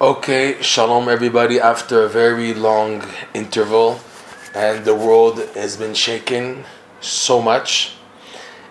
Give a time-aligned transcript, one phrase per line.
[0.00, 1.60] Okay, shalom everybody.
[1.60, 4.00] After a very long interval,
[4.52, 6.64] and the world has been shaken
[7.00, 7.94] so much,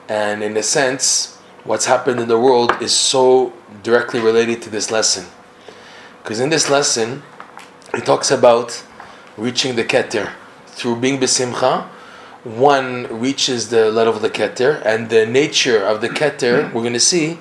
[0.09, 4.91] and in a sense, what's happened in the world is so directly related to this
[4.91, 5.25] lesson.
[6.21, 7.23] Because in this lesson,
[7.93, 8.83] it talks about
[9.38, 10.33] reaching the Keter.
[10.68, 11.88] Through being besimcha,
[12.43, 16.93] one reaches the level of the Keter, and the nature of the Keter, we're going
[16.93, 17.39] to see,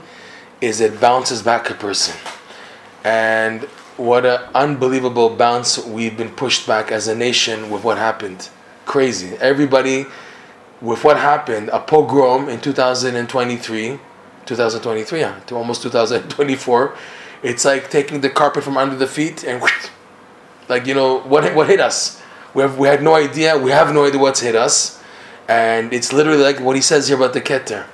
[0.60, 2.14] is it bounces back a person.
[3.04, 3.62] And
[3.96, 8.48] what an unbelievable bounce we've been pushed back as a nation with what happened.
[8.86, 9.36] Crazy.
[9.40, 10.06] Everybody,
[10.80, 13.98] with what happened, a pogrom in 2023,
[14.46, 16.96] 2023, yeah, to almost 2024,
[17.42, 19.62] it's like taking the carpet from under the feet and
[20.68, 22.20] like, you know, what, what hit us?
[22.54, 25.02] We, have, we had no idea, we have no idea what's hit us.
[25.48, 27.86] And it's literally like what he says here about the Keter.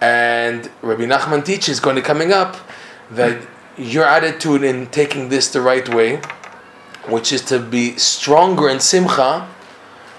[0.00, 2.56] And Rabbi Nachman teaches going to coming up
[3.10, 3.40] that
[3.80, 6.20] your attitude in taking this the right way,
[7.08, 9.48] which is to be stronger in simcha,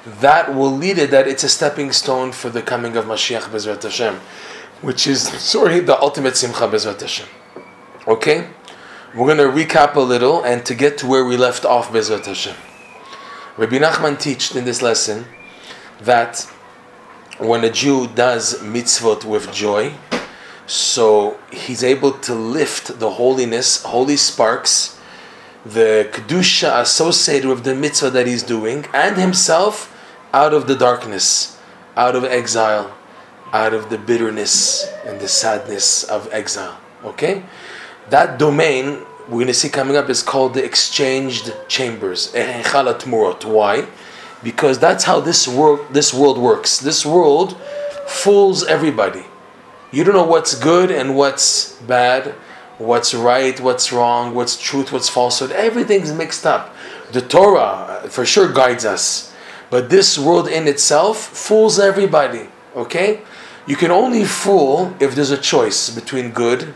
[0.05, 3.83] that will lead it that it's a stepping stone for the coming of Mashiach Bezrat
[3.83, 4.15] Hashem,
[4.81, 7.27] which is sorry the ultimate simcha Bezrat Hashem.
[8.07, 8.49] Okay,
[9.15, 12.25] we're going to recap a little and to get to where we left off Bezrat
[12.25, 12.55] Hashem.
[13.57, 15.25] Rabbi Nachman taught in this lesson
[16.01, 16.51] that
[17.37, 19.93] when a Jew does mitzvot with joy,
[20.67, 24.99] so he's able to lift the holiness, holy sparks,
[25.65, 29.95] the kedusha associated with the mitzvah that he's doing, and himself
[30.33, 31.59] out of the darkness,
[31.95, 32.95] out of exile,
[33.53, 36.77] out of the bitterness and the sadness of exile.
[37.03, 37.43] Okay,
[38.09, 42.33] that domain we're going to see coming up is called the exchanged chambers.
[42.35, 43.87] Eh, Why?
[44.43, 46.79] Because that's how this world this world works.
[46.79, 47.59] This world
[48.07, 49.23] fools everybody.
[49.91, 52.33] You don't know what's good and what's bad,
[52.77, 55.51] what's right, what's wrong, what's truth, what's falsehood.
[55.51, 56.73] Everything's mixed up.
[57.11, 59.33] The Torah uh, for sure guides us,
[59.69, 62.47] but this world in itself fools everybody.
[62.73, 63.21] Okay?
[63.67, 66.73] You can only fool if there's a choice between good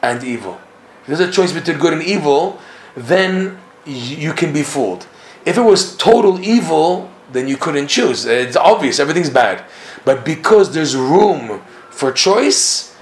[0.00, 0.60] and evil.
[1.02, 2.60] If there's a choice between good and evil,
[2.94, 5.06] then you can be fooled.
[5.44, 8.24] If it was total evil, then you couldn't choose.
[8.24, 9.64] It's obvious, everything's bad.
[10.04, 11.62] But because there's room
[12.00, 12.96] for choice,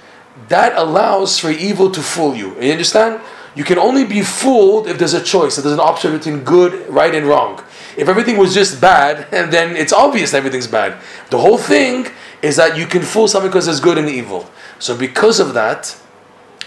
[0.49, 2.61] that allows for evil to fool you.
[2.61, 3.21] You understand?
[3.55, 6.89] You can only be fooled if there's a choice, if there's an option between good,
[6.89, 7.63] right, and wrong.
[7.97, 11.01] If everything was just bad, then it's obvious everything's bad.
[11.31, 12.09] The whole thing
[12.43, 14.51] is that you can fool someone because there's good and evil.
[14.79, 15.97] So because of that,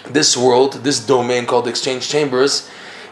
[0.10, 2.70] this world, this domain called exchange chambers,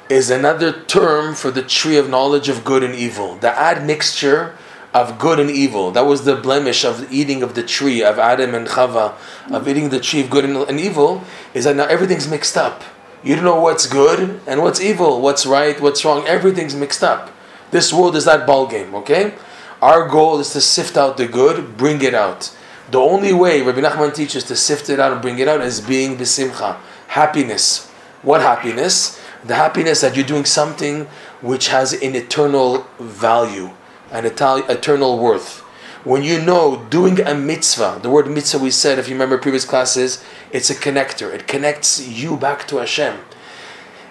[0.10, 3.36] is another term for the tree of knowledge of good and evil.
[3.36, 4.58] The admixture
[4.94, 5.92] of good and evil.
[5.92, 9.14] That was the blemish of eating of the tree of Adam and Chava,
[9.52, 11.24] of eating the tree of good and evil,
[11.54, 12.84] is that now everything's mixed up.
[13.24, 16.26] You don't know what's good and what's evil, what's right, what's wrong.
[16.26, 17.32] Everything's mixed up.
[17.72, 19.34] This world is that ball game, okay?
[19.82, 22.56] Our goal is to sift out the good, bring it out.
[22.92, 25.80] The only way Rabbi Nachman teaches to sift it out and bring it out is
[25.80, 26.78] being besimcha,
[27.08, 27.88] happiness.
[28.24, 29.22] What happiness?
[29.46, 31.06] The happiness that you're doing something
[31.42, 33.70] which has an eternal value,
[34.12, 35.60] an eternal worth.
[36.04, 39.66] When you know doing a mitzvah, the word mitzvah we said, if you remember previous
[39.66, 41.34] classes, it's a connector.
[41.34, 43.18] It connects you back to Hashem.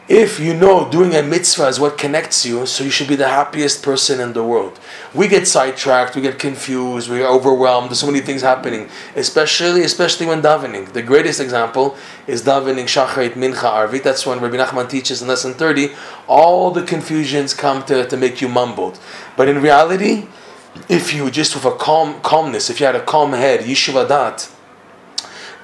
[0.08, 3.28] If you know doing a mitzvah is what connects you, so you should be the
[3.28, 4.80] happiest person in the world.
[5.12, 7.90] We get sidetracked, we get confused, we are overwhelmed.
[7.90, 10.94] There's so many things happening, especially especially when davening.
[10.94, 11.94] The greatest example
[12.26, 14.02] is davening shacharit mincha arvit.
[14.02, 15.90] That's when Rabbi Nachman teaches in lesson 30.
[16.26, 18.98] All the confusions come to, to make you mumbled.
[19.36, 20.26] But in reality,
[20.88, 24.08] if you just with a calm calmness, if you had a calm head, yeshiva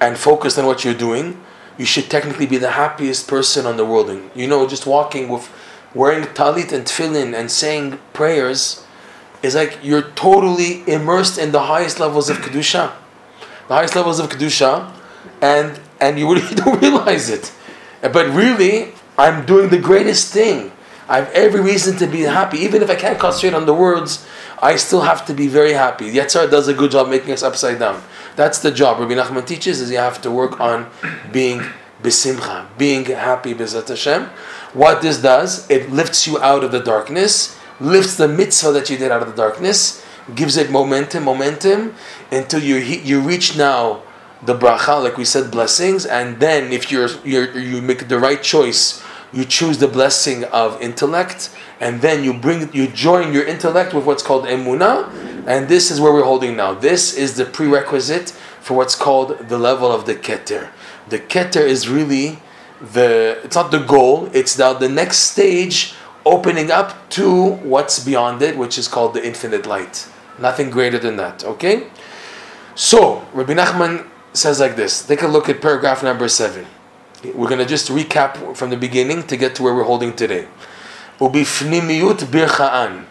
[0.02, 1.40] and focused on what you're doing,
[1.78, 4.10] you should technically be the happiest person on the world.
[4.10, 5.50] And you know, just walking with
[5.94, 8.84] wearing talit and tefillin and saying prayers
[9.42, 12.92] is like you're totally immersed in the highest levels of kedusha,
[13.68, 14.92] the highest levels of kedusha,
[15.40, 17.52] and and you really don't realize it.
[18.00, 20.72] But really, I'm doing the greatest thing.
[21.08, 24.26] I have every reason to be happy, even if I can't concentrate on the words.
[24.64, 26.10] I still have to be very happy.
[26.10, 28.02] Yetzer hara does a good job making us upside down.
[28.34, 28.98] That's the job.
[28.98, 30.88] Rabbi Nachman teaches is you have to work on
[31.30, 31.60] being
[32.02, 34.22] besimcha, being happy bezat Hashem.
[34.72, 38.96] What this does, it lifts you out of the darkness, lifts the mitzvah that you
[38.96, 40.02] did out of the darkness,
[40.34, 41.94] gives it momentum, momentum,
[42.32, 44.00] until you you reach now
[44.46, 48.42] the bracha, like we said, blessings, and then if you're, you're you make the right
[48.42, 51.50] choice, you choose the blessing of intellect,
[51.84, 55.12] and then you bring you join your intellect with what's called emuna,
[55.46, 56.72] and this is where we're holding now.
[56.72, 60.70] This is the prerequisite for what's called the level of the keter.
[61.10, 62.38] The keter is really
[62.80, 64.30] the it's not the goal.
[64.32, 65.94] It's now the next stage,
[66.24, 70.08] opening up to what's beyond it, which is called the infinite light.
[70.38, 71.44] Nothing greater than that.
[71.44, 71.88] Okay.
[72.74, 75.06] So Rabbi Nachman says like this.
[75.06, 76.66] Take a look at paragraph number seven.
[77.22, 80.48] We're going to just recap from the beginning to get to where we're holding today.
[81.18, 83.06] Ubifnimiyut bircha'an.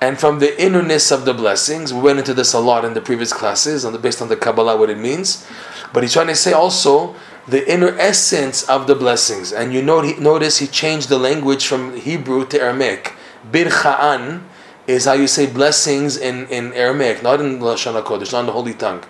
[0.00, 3.00] And from the innerness of the blessings, we went into this a lot in the
[3.00, 5.46] previous classes, on the, based on the Kabbalah, what it means.
[5.92, 7.14] But he's trying to say also
[7.46, 9.52] the inner essence of the blessings.
[9.52, 13.14] And you notice he changed the language from Hebrew to Aramaic.
[13.50, 14.42] Bircha'an
[14.86, 18.52] is how you say blessings in, in Aramaic, not in Lashon HaKodesh, not in the
[18.52, 19.04] Holy Tongue.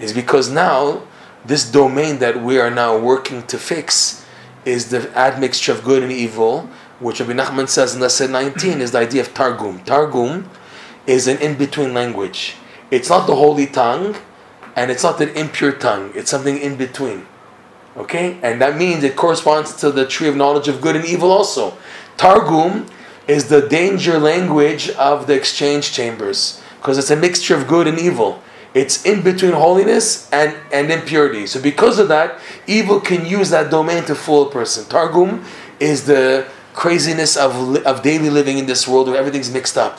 [0.00, 1.02] Is because now
[1.44, 4.26] this domain that we are now working to fix
[4.64, 6.68] is the admixture of good and evil,
[7.00, 9.82] which Rabbi Nachman says in lesson 19 is the idea of Targum.
[9.84, 10.48] Targum
[11.06, 12.54] is an in between language.
[12.90, 14.16] It's not the holy tongue,
[14.76, 16.12] and it's not an impure tongue.
[16.14, 17.26] It's something in between.
[17.96, 18.38] Okay?
[18.42, 21.76] And that means it corresponds to the tree of knowledge of good and evil also.
[22.16, 22.86] Targum
[23.26, 27.98] is the danger language of the exchange chambers because it's a mixture of good and
[27.98, 28.42] evil.
[28.72, 31.46] It's in between holiness and, and impurity.
[31.46, 34.84] So because of that, evil can use that domain to fool a person.
[34.88, 35.44] Targum
[35.80, 39.98] is the craziness of, of daily living in this world where everything's mixed up.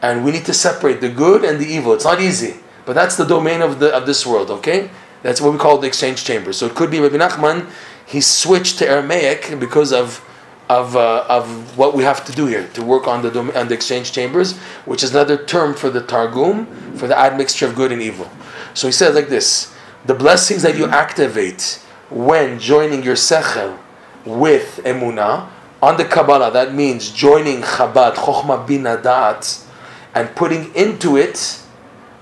[0.00, 1.92] And we need to separate the good and the evil.
[1.92, 4.90] It's not easy, but that's the domain of, the, of this world, okay?
[5.22, 6.52] That's what we call the exchange chamber.
[6.52, 7.70] So it could be Rabbi Nachman,
[8.04, 10.26] he switched to Aramaic because of
[10.68, 13.74] of, uh, of what we have to do here to work on the on the
[13.74, 14.56] exchange chambers,
[14.86, 16.66] which is another term for the targum
[16.96, 18.30] for the admixture of good and evil.
[18.72, 19.74] So he says like this:
[20.06, 23.78] the blessings that you activate when joining your sechel
[24.24, 25.48] with emuna
[25.82, 29.66] on the Kabbalah, that means joining Chabad, Chokhmah Binah Da'at,
[30.14, 31.60] and putting into it,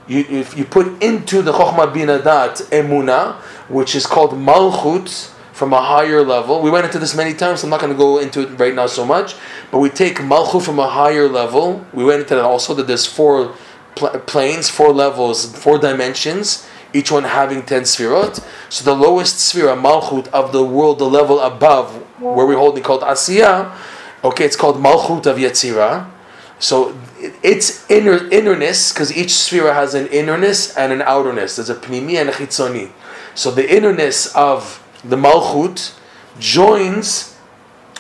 [0.09, 3.35] you, if you put into the Chokhmah Binah Da'at Emuna,
[3.69, 6.62] which is called Malchut, from a higher level.
[6.62, 8.75] We went into this many times, so I'm not going to go into it right
[8.75, 9.35] now so much.
[9.71, 11.85] But we take Malchut from a higher level.
[11.93, 13.55] We went into that also, that there's four
[13.95, 18.45] pl- planes, four levels, four dimensions each one having 10 sfirot.
[18.69, 22.84] So the lowest sphere, Malchut, of the world, the level above, where we hold it
[22.84, 23.75] called Asiya,
[24.22, 26.11] okay, it's called Malchut of Yetzirah.
[26.58, 26.94] So
[27.43, 31.56] its inner innerness, because each sphere has an innerness and an outerness.
[31.56, 32.90] There's a pnimi and a chitzoni.
[33.34, 35.94] So the innerness of the Malchut
[36.38, 37.37] joins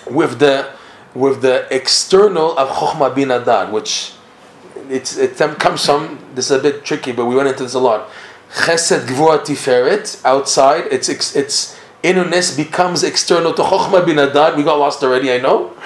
[0.06, 0.72] with the
[1.14, 4.12] with the external of Chokhmah bin Adad, which
[4.88, 7.80] it's, it comes from, this is a bit tricky, but we went into this a
[7.80, 8.08] lot.
[8.52, 10.86] Chesed Gvura Tiferet outside.
[10.92, 14.56] Its its innerness becomes external to Chochma bin Adad.
[14.56, 15.76] We got lost already, I know.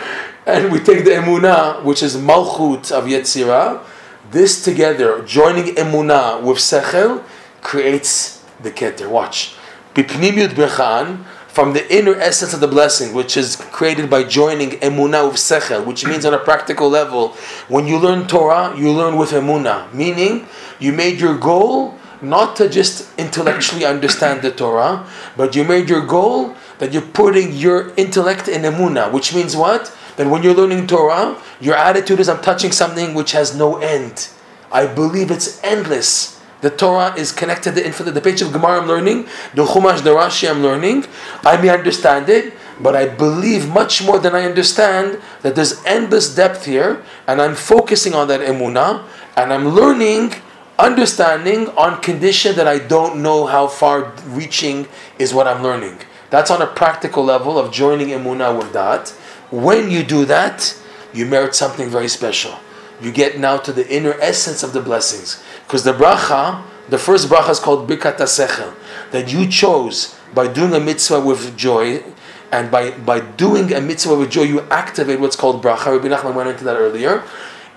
[0.47, 3.83] And we take the Emunah, which is Malchut of Yetzirah.
[4.31, 7.23] This together, joining Emunah with Sechel,
[7.63, 9.09] creates the Keter.
[9.09, 9.57] Watch.
[9.95, 11.25] Bipnimiyut Birchan,
[11.55, 15.87] from the inner essence of the blessing, which is created by joining emunah with sechel,
[15.87, 17.29] which means on a practical level,
[17.69, 20.49] when you learn Torah, you learn with emunah, meaning
[20.81, 25.07] you made your goal not to just intellectually understand the Torah,
[25.37, 29.95] but you made your goal that you're putting your intellect in emuna, which means what?
[30.17, 34.29] That when you're learning Torah, your attitude is I'm touching something which has no end.
[34.71, 36.41] I believe it's endless.
[36.61, 38.13] The Torah is connected to infinite.
[38.13, 41.05] The page of Gemara I'm learning, the Chumash, the Rashi I'm learning,
[41.45, 46.35] I may understand it, but I believe much more than I understand that there's endless
[46.35, 49.05] depth here, and I'm focusing on that emuna,
[49.37, 50.35] and I'm learning
[50.79, 54.89] understanding on condition that I don't know how far reaching
[55.19, 55.99] is what I'm learning.
[56.31, 59.11] That's on a practical level of joining Emunah with that.
[59.51, 60.77] When you do that,
[61.13, 62.59] you merit something very special.
[63.01, 65.43] You get now to the inner essence of the blessings.
[65.67, 68.75] Because the bracha, the first bracha is called Birkat Sechel,
[69.13, 72.03] that you chose by doing a mitzvah with joy,
[72.51, 75.87] and by, by doing a mitzvah with joy, you activate what's called bracha.
[75.87, 77.23] Rabbi Nachman went into that earlier.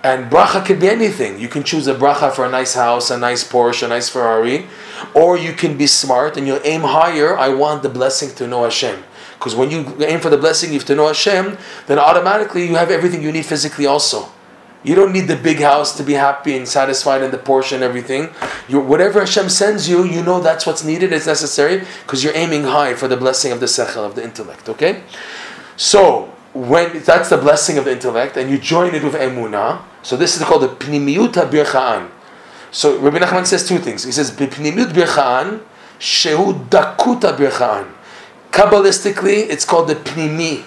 [0.03, 1.39] And bracha could be anything.
[1.39, 4.67] You can choose a bracha for a nice house, a nice Porsche, a nice Ferrari,
[5.13, 7.37] or you can be smart and you'll aim higher.
[7.37, 9.03] I want the blessing to know Hashem.
[9.37, 12.75] Because when you aim for the blessing, you have to know Hashem, then automatically you
[12.75, 14.29] have everything you need physically also.
[14.83, 17.83] You don't need the big house to be happy and satisfied in the Porsche and
[17.83, 18.29] everything.
[18.69, 22.63] You, whatever Hashem sends you, you know that's what's needed, it's necessary, because you're aiming
[22.63, 25.03] high for the blessing of the sechel, of the intellect, okay?
[25.75, 29.83] So, when that's the blessing of the intellect, and you join it with emunah.
[30.01, 32.09] So this is called the pnimiyuta birchaan.
[32.71, 34.03] So Rabbi Nachman says two things.
[34.03, 35.61] He says pnimiyut birchaan,
[35.99, 37.91] shehu dakuta birchaan.
[38.51, 40.63] Kabbalistically, it's called the pnimi.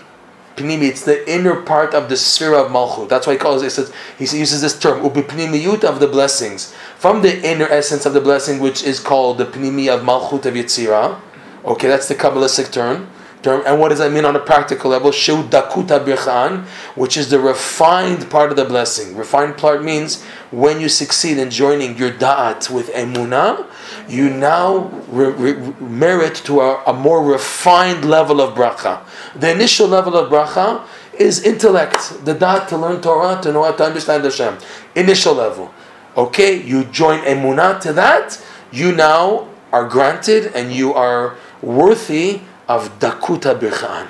[0.55, 3.09] Pnimi, it's the inner part of the sphere of Malchut.
[3.09, 6.73] That's why he calls it, he uses this term, ubipnimiyut of the blessings.
[6.99, 10.55] From the inner essence of the blessing, which is called the pnimi of Malchut of
[10.55, 11.21] Yetzirah.
[11.65, 13.09] Okay, that's the Kabbalistic term
[13.43, 15.11] And what does that mean on a practical level?
[15.11, 19.17] Dakuta birchan, which is the refined part of the blessing.
[19.17, 23.67] Refined part means when you succeed in joining your da'at with emunah,
[24.09, 29.03] you now re- re- merit to a, a, more refined level of bracha.
[29.35, 30.85] The initial level of bracha
[31.19, 34.59] is intellect, the da'at to learn Torah, to know how to understand Hashem.
[34.95, 35.73] Initial level.
[36.17, 43.01] Okay, you join emunah to that, you now are granted and you are worthy of
[43.01, 44.07] dakuta birchan,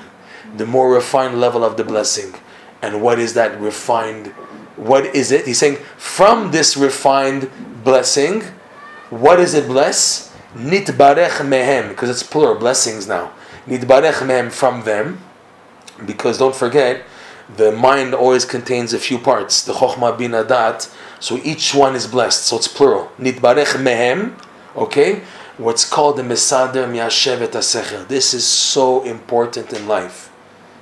[0.58, 2.34] the more refined level of the blessing.
[2.82, 4.26] And what is that refined?
[4.76, 5.46] What is it?
[5.46, 7.50] He's saying from this refined
[7.82, 8.42] blessing,
[9.08, 10.36] what does it bless?
[10.54, 13.32] Nitbarech mehem, because it's plural blessings now.
[13.66, 15.20] Nitbarech mehem from them,
[16.04, 17.02] because don't forget,
[17.56, 19.64] the mind always contains a few parts.
[19.64, 22.44] The chokhmah bin adat, so each one is blessed.
[22.44, 23.10] So it's plural.
[23.18, 24.38] Nitbarech mehem,
[24.76, 25.22] okay
[25.60, 28.08] what's called the Mesader Miyashevet HaSechel.
[28.08, 30.32] This is so important in life.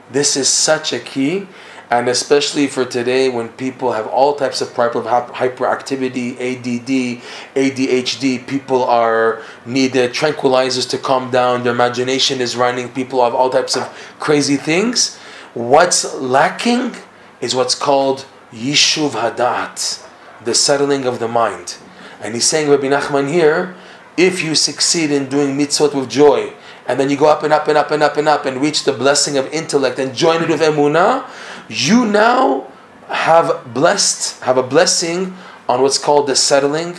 [0.09, 1.49] This is such a key,
[1.91, 7.21] and especially for today when people have all types of hyperactivity, ADD,
[7.57, 13.51] ADHD, people are needed tranquilizers to calm down, their imagination is running, people have all
[13.51, 13.85] types of
[14.21, 15.17] crazy things.
[15.55, 16.95] What's lacking
[17.41, 20.07] is what's called Yishuv Hadat,
[20.45, 21.79] the settling of the mind.
[22.21, 23.75] And he's saying, Rabbi Nachman here,
[24.19, 26.53] if you succeed in doing mitzvot with joy,
[26.87, 28.83] and then you go up and up and up and up and up and reach
[28.83, 31.25] the blessing of intellect and join it with emunah,
[31.69, 32.67] you now
[33.07, 35.35] have blessed, have a blessing
[35.69, 36.99] on what's called the settling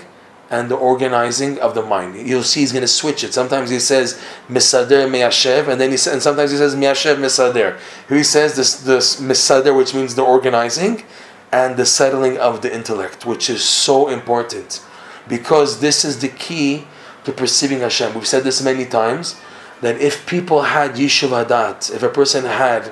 [0.50, 2.28] and the organizing of the mind.
[2.28, 3.34] You'll see he's going to switch it.
[3.34, 7.78] Sometimes he says misader miyashev, and then he says, and sometimes he says miyashev misader.
[8.08, 11.04] Here he says this this misader, which means the organizing,
[11.52, 14.84] and the settling of the intellect, which is so important,
[15.28, 16.88] because this is the key
[17.30, 18.16] to perceiving Hashem.
[18.16, 19.40] We've said this many times
[19.82, 22.92] that if people had Yishuv Adat, if a person had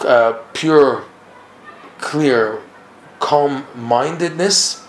[0.00, 1.04] uh, pure,
[1.98, 2.60] clear,
[3.18, 4.86] calm mindedness,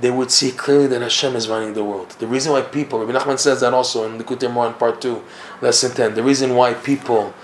[0.00, 2.10] they would see clearly that Hashem is running the world.
[2.18, 5.22] The reason why people, Rabbi Nachman says that also in the Likutei Moharan part 2,
[5.60, 7.34] lesson 10, the reason why people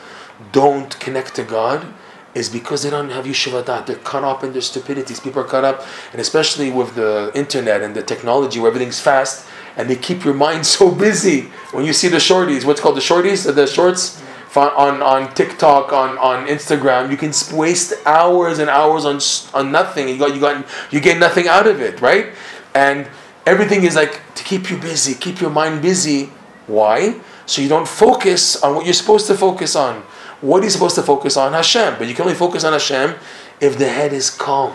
[0.53, 1.87] don't connect to God
[2.35, 3.87] is because they don't have Yishuv Adat.
[3.87, 5.21] They're caught up in their stupidities.
[5.21, 9.47] People are caught up, and especially with the internet and the technology where everything's fast,
[9.77, 11.43] and they keep your mind so busy.
[11.73, 14.23] When you see the shorties, what's called the shorties, the shorts
[14.57, 19.19] on, on TikTok, on, on Instagram, you can waste hours and hours on
[19.59, 20.09] on nothing.
[20.09, 22.33] You got you got you get nothing out of it, right?
[22.75, 23.07] And
[23.47, 26.31] everything is like to keep you busy, keep your mind busy.
[26.67, 27.21] Why?
[27.47, 30.03] So you don't focus on what you're supposed to focus on.
[30.41, 31.53] What are you supposed to focus on?
[31.53, 31.97] Hashem.
[31.99, 33.15] But you can only focus on Hashem
[33.61, 34.75] if the head is calm.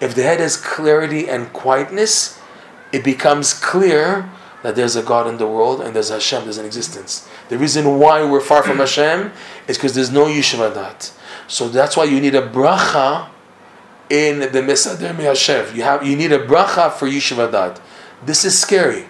[0.00, 2.35] If the head has clarity and quietness,
[2.96, 4.28] it becomes clear
[4.62, 7.28] that there's a God in the world and there's Hashem, there's an existence.
[7.50, 9.32] The reason why we're far from Hashem
[9.68, 11.12] is because there's no Yishuv Adat.
[11.46, 13.28] So that's why you need a bracha
[14.08, 15.74] in the Mesader Me'ashev.
[15.76, 17.80] You have you need a bracha for Yishuv Adat.
[18.24, 19.04] This is scary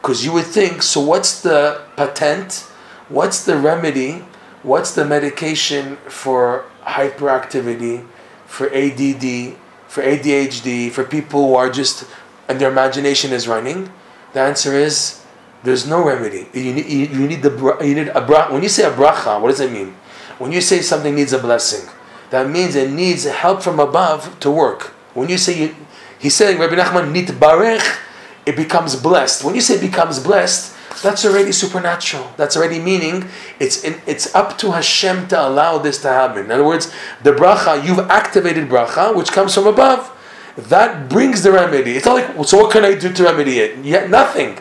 [0.00, 0.82] because you would think.
[0.82, 2.64] So what's the patent?
[3.10, 4.24] What's the remedy?
[4.62, 8.06] What's the medication for hyperactivity,
[8.46, 12.06] for ADD, for ADHD, for people who are just
[12.48, 13.90] and their imagination is running?
[14.32, 15.22] The answer is
[15.62, 16.46] there's no remedy.
[16.52, 18.52] You need, you need the you need a bracha.
[18.52, 19.94] When you say a bracha, what does it mean?
[20.38, 21.88] When you say something needs a blessing,
[22.30, 24.94] that means it needs help from above to work.
[25.14, 25.76] When you say you,
[26.18, 27.98] he's saying Rabbi Nachman nitbarech,
[28.44, 29.44] it becomes blessed.
[29.44, 32.32] When you say becomes blessed, that's already supernatural.
[32.36, 36.46] That's already meaning it's in, it's up to Hashem to allow this to happen.
[36.46, 40.12] In other words, the bracha you've activated bracha, which comes from above
[40.56, 41.92] that brings the remedy.
[41.92, 43.84] It's not like, so what can I do to remedy it?
[43.84, 44.58] Yet nothing.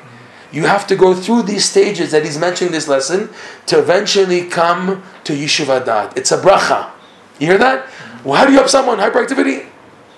[0.51, 3.29] You have to go through these stages that he's mentioning this lesson
[3.67, 6.17] to eventually come to Yishuv Adat.
[6.17, 6.91] It's a bracha.
[7.39, 7.87] You hear that?
[8.23, 8.97] Well, how do you help someone?
[8.99, 9.67] Hyperactivity?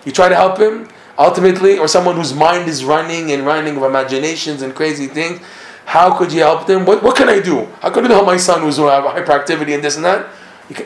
[0.06, 3.84] You try to help him, ultimately, or someone whose mind is running and running of
[3.84, 5.42] imaginations and crazy things.
[5.86, 6.86] How could you help them?
[6.86, 7.66] What, what can I do?
[7.82, 10.28] How can I help my son who's have hyperactivity and this and that?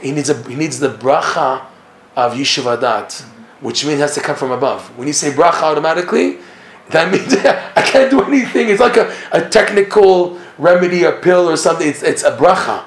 [0.01, 1.65] He needs, a, he needs the bracha
[2.15, 3.25] of Yishuv Adat
[3.61, 4.95] which means has to come from above.
[4.97, 6.39] When you say bracha automatically,
[6.89, 7.33] that means
[7.75, 8.69] I can't do anything.
[8.69, 11.87] It's like a, a technical remedy, a pill or something.
[11.87, 12.83] It's, it's a bracha.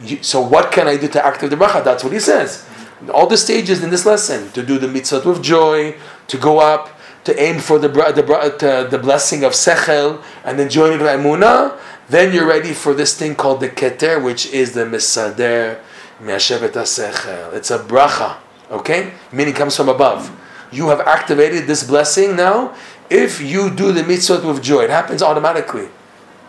[0.00, 1.84] You, so what can I do to activate the bracha?
[1.84, 2.66] That's what he says.
[3.12, 5.96] All the stages in this lesson to do the mitzvot with joy,
[6.28, 6.90] to go up,
[7.24, 11.78] to aim for the the, the blessing of sechel, and then join it with emunah.
[12.08, 15.80] Then you're ready for this thing called the keter, which is the misader,
[16.20, 17.52] me'ashevet sechel.
[17.52, 18.36] It's a bracha.
[18.74, 19.12] Okay?
[19.32, 20.30] Meaning comes from above.
[20.72, 22.74] You have activated this blessing now.
[23.08, 25.88] If you do the mitzvot with joy, it happens automatically.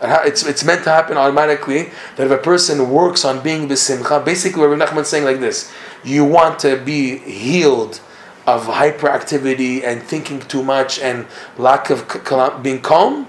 [0.01, 4.61] It's, it's meant to happen automatically that if a person works on being besimcha, basically
[4.61, 5.71] what Rabbi Nachman is saying like this,
[6.03, 8.01] you want to be healed
[8.47, 11.27] of hyperactivity and thinking too much and
[11.57, 13.27] lack of being calm,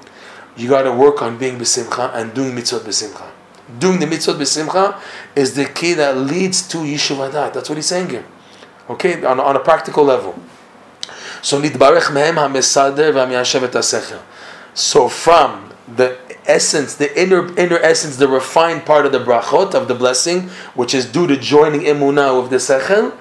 [0.57, 3.31] you got to work on being besimcha and doing mitzvot besimcha.
[3.79, 5.01] Doing the mitzvot besimcha
[5.35, 7.53] is the key that leads to yeshuvadat.
[7.53, 8.25] That's what he's saying here.
[8.89, 10.39] Okay, on, on a practical level.
[11.43, 14.21] So nitbarech mehem hamesader v'amyashev
[14.75, 19.89] So from the essence, the inner inner essence, the refined part of the brachot of
[19.89, 23.17] the blessing, which is due to joining emunah with the sechel,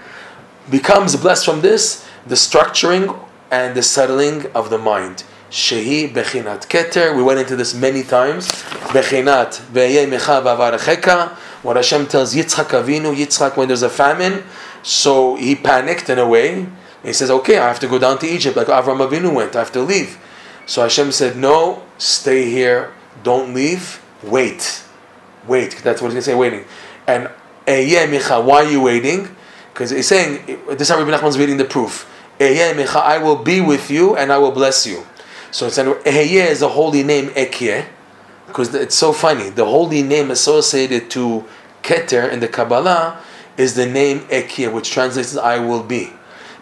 [0.69, 3.19] becomes blessed from this the structuring
[3.51, 5.23] and the settling of the mind.
[5.51, 7.15] Shehi bechinat keter.
[7.15, 8.47] We went into this many times.
[8.47, 14.43] Bechinat ve'yeh What Hashem tells Yitzchak Avinu, Yitzchak, when there's a famine,
[14.85, 16.67] so he panicked in a way.
[17.01, 19.55] He says, "Okay, I have to go down to Egypt, like Avram Avinu went.
[19.55, 20.19] I have to leave."
[20.67, 22.93] So Hashem said, "No, stay here.
[23.23, 23.99] Don't leave.
[24.21, 24.83] Wait,
[25.47, 26.35] wait." That's what he's going to say.
[26.35, 26.65] Waiting,
[27.07, 27.29] and
[27.67, 29.35] Eye Michael why are you waiting?
[29.73, 32.09] Because he's saying, this is how Rabbi Nachman is reading the proof.
[32.39, 35.05] Eyeh Micha, I will be with you and I will bless you.
[35.51, 37.85] So it's Ehye is a holy name, Ekye,
[38.47, 39.49] because it's so funny.
[39.49, 41.45] The holy name associated to
[41.81, 43.19] Keter in the Kabbalah
[43.57, 46.11] is the name Ekye, which translates as I will be.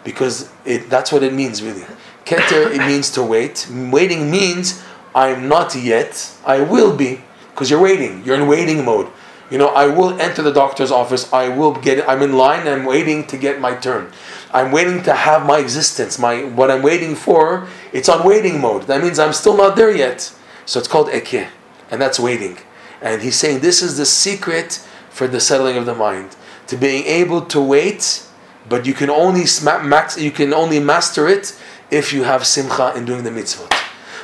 [0.04, 1.84] Because it, that's what it means, really.
[2.24, 3.68] Keter, it means to wait.
[3.70, 4.82] Waiting means
[5.14, 7.22] I'm not yet, I will be.
[7.50, 9.08] Because you're waiting, you're in waiting mode.
[9.50, 11.32] You know, I will enter the doctor's office.
[11.32, 12.08] I will get.
[12.08, 12.66] I'm in line.
[12.66, 14.10] I'm waiting to get my turn.
[14.52, 16.18] I'm waiting to have my existence.
[16.18, 17.68] My what I'm waiting for.
[17.92, 18.84] It's on waiting mode.
[18.84, 20.32] That means I'm still not there yet.
[20.66, 21.48] So it's called ekeh,
[21.90, 22.58] and that's waiting.
[23.02, 26.34] And he's saying this is the secret for the settling of the mind,
[26.74, 28.26] to being able to wait,
[28.68, 30.18] but you can only max.
[30.18, 31.56] You can only master it
[31.90, 33.72] if you have simcha in doing the mitzvot.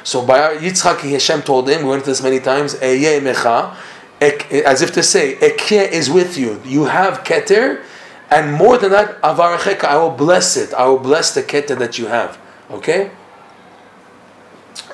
[0.03, 3.77] So by Yitzchak, Hashem told him, we went to this many times, mecha
[4.21, 6.61] as if to say, Ekeh is with you.
[6.65, 7.83] You have Keter,
[8.31, 10.75] and more than that, Avaracheka, I will bless it.
[10.75, 12.39] I will bless the Keter that you have.
[12.71, 13.11] Okay?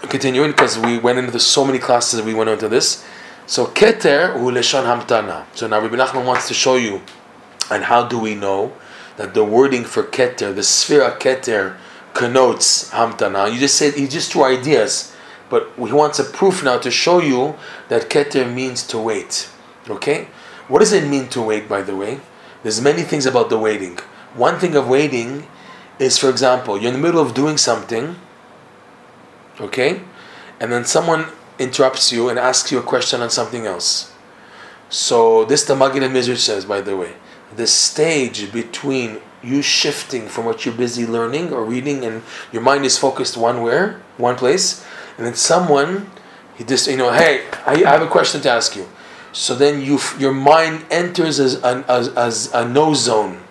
[0.02, 3.04] Continuing, because we went into so many classes, we went into this.
[3.46, 5.46] So, Keter, hu hamtana.
[5.54, 7.00] So now Rabbi Nachman wants to show you,
[7.70, 8.72] and how do we know
[9.16, 11.76] that the wording for Keter, the Sphira Keter,
[12.14, 13.52] connotes hamtana?
[13.52, 15.14] You just said, he just threw ideas.
[15.48, 17.54] But he wants a proof now to show you
[17.88, 19.48] that keter means to wait.
[19.88, 20.28] Okay?
[20.68, 22.20] What does it mean to wait, by the way?
[22.62, 23.98] There's many things about the waiting.
[24.34, 25.46] One thing of waiting
[25.98, 28.16] is, for example, you're in the middle of doing something,
[29.60, 30.02] okay?
[30.58, 31.26] And then someone
[31.58, 34.12] interrupts you and asks you a question on something else.
[34.88, 37.14] So this the Magid Mezritch says, by the way.
[37.54, 42.84] The stage between you shifting from what you're busy learning or reading and your mind
[42.84, 44.84] is focused one where, one place,
[45.16, 46.10] and then someone
[46.56, 48.88] he just you know hey I, have a question to ask you.
[49.32, 53.42] So then you your mind enters as, an, as, as a no zone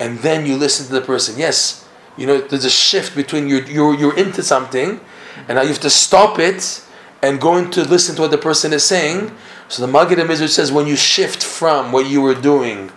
[0.00, 1.38] and then you listen to the person.
[1.38, 5.00] Yes you know there's a shift between you you're, you're into something
[5.48, 6.82] and now you have to stop it
[7.26, 9.30] and going to listen to what the person is saying
[9.68, 12.92] so the Magid Mezritch says when you shift from what you were doing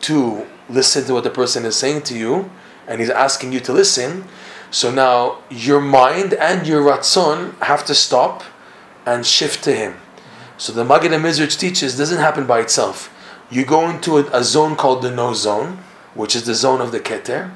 [0.00, 2.50] to listen to what the person is saying to you
[2.88, 4.24] and he's asking you to listen
[4.70, 8.42] so now your mind and your ratzon have to stop
[9.06, 9.94] and shift to him.
[10.58, 13.12] So the Magid Mezritch teaches doesn't happen by itself.
[13.50, 15.78] You go into a, a, zone called the no zone,
[16.14, 17.52] which is the zone of the keter,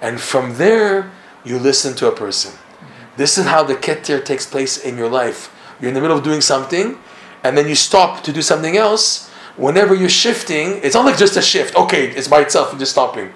[0.00, 1.10] and from there
[1.44, 2.52] you listen to a person.
[3.20, 5.54] This is how the keter takes place in your life.
[5.78, 6.96] You're in the middle of doing something,
[7.44, 9.28] and then you stop to do something else.
[9.58, 11.76] Whenever you're shifting, it's not like just a shift.
[11.76, 12.72] Okay, it's by itself.
[12.72, 13.30] You're just stopping.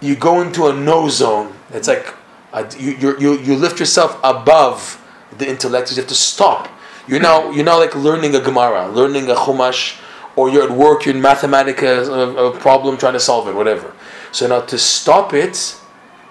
[0.00, 1.52] You go into a no zone.
[1.74, 2.14] It's like
[2.54, 4.98] uh, you, you, you lift yourself above
[5.36, 5.90] the intellect.
[5.90, 6.66] You have to stop.
[7.06, 10.00] You're now you're now like learning a Gemara, learning a Chumash,
[10.36, 13.92] or you're at work, you're in mathematics, a, a problem trying to solve it, whatever.
[14.32, 15.76] So now to stop it,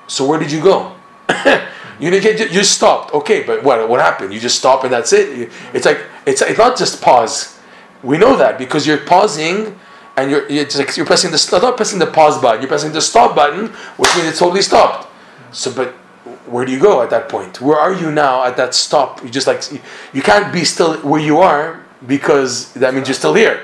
[0.08, 0.96] so where did you go?
[2.00, 3.14] you you stopped.
[3.14, 4.34] Okay, but what what happened?
[4.34, 5.52] You just stop and that's it.
[5.74, 7.60] It's like it's it's not just pause.
[8.04, 9.78] We know that because you're pausing
[10.16, 12.62] and you're you're, like, you're pressing the not pressing the pause button.
[12.62, 15.08] You're pressing the stop button, which means it's totally stopped.
[15.52, 15.94] So, but
[16.48, 17.62] where do you go at that point?
[17.62, 19.24] Where are you now at that stop?
[19.24, 19.64] You just like
[20.14, 23.64] you can't be still where you are because that means you're still here.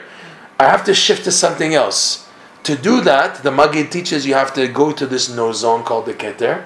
[0.59, 2.27] I have to shift to something else.
[2.63, 6.05] To do that, the Magid teaches you have to go to this no zone called
[6.05, 6.63] the Keter,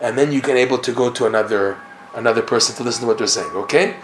[0.00, 1.78] and then you get able to go to another
[2.14, 3.50] another person to listen to what they're saying.
[3.54, 3.96] Okay,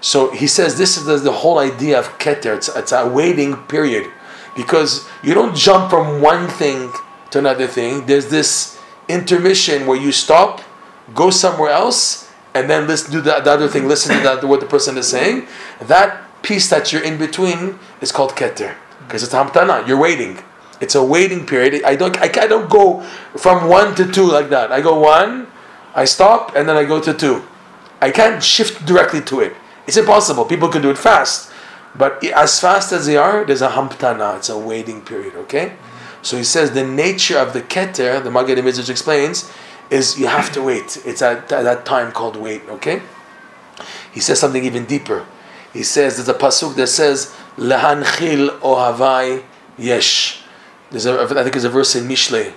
[0.00, 2.56] so he says this is the, the whole idea of Keter.
[2.56, 4.10] It's, it's a waiting period
[4.56, 6.92] because you don't jump from one thing
[7.30, 8.06] to another thing.
[8.06, 10.62] There's this intermission where you stop
[11.14, 14.60] go somewhere else, and then listen do the, the other thing, listen to that, what
[14.60, 15.46] the person is saying.
[15.80, 18.74] That piece that you're in between is called keter
[19.06, 19.86] because it's hamtana.
[19.86, 20.38] You're waiting.
[20.80, 21.82] It's a waiting period.
[21.84, 23.02] I don't I, I don't go
[23.36, 24.70] from one to two like that.
[24.72, 25.48] I go one,
[25.94, 27.42] I stop, and then I go to two.
[28.00, 29.56] I can't shift directly to it.
[29.86, 30.44] It's impossible.
[30.44, 31.50] People can do it fast,
[31.96, 34.36] but as fast as they are, there's a hamtana.
[34.36, 35.34] It's a waiting period.
[35.34, 35.76] Okay.
[36.22, 39.50] So he says the nature of the keter, the Maggid Mezritch explains,
[39.90, 41.00] is you have to wait.
[41.04, 42.62] It's at that time called wait.
[42.68, 43.02] Okay.
[44.12, 45.26] He says something even deeper.
[45.72, 49.44] He says there's a pasuk that says lehanchil ohavai
[49.76, 50.42] yesh.
[50.90, 52.52] There's a, I think there's a verse in Mishle.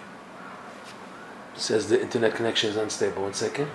[1.56, 3.24] Says the internet connection is unstable.
[3.24, 3.68] One second.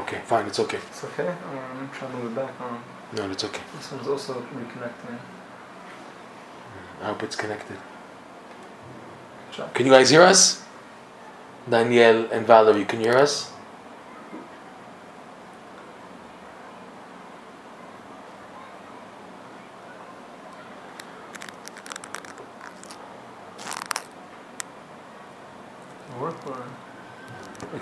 [0.00, 0.78] Okay, fine, it's okay.
[0.88, 1.28] It's okay?
[1.28, 2.82] I'm trying to move it back on.
[3.16, 3.62] No, it's okay.
[3.76, 5.18] This one's also reconnecting.
[7.00, 7.76] I hope it's connected.
[9.72, 10.62] Can you guys hear us?
[11.68, 13.50] Danielle and Valerie, you can you hear us?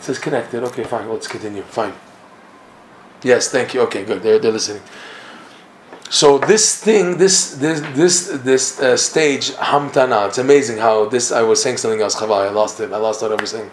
[0.03, 0.65] It says connected.
[0.65, 1.09] Okay, fine.
[1.09, 1.63] Let's continue.
[1.63, 1.93] Fine.
[3.23, 3.83] Yes, thank you.
[3.83, 4.21] Okay, good.
[4.21, 4.83] They're, they're listening.
[6.11, 10.27] So this thing, this this this this uh, stage, hamtana.
[10.27, 11.31] It's amazing how this.
[11.31, 12.17] I was saying something else.
[12.17, 12.93] Chava, I lost it.
[12.93, 13.71] I lost what I was saying.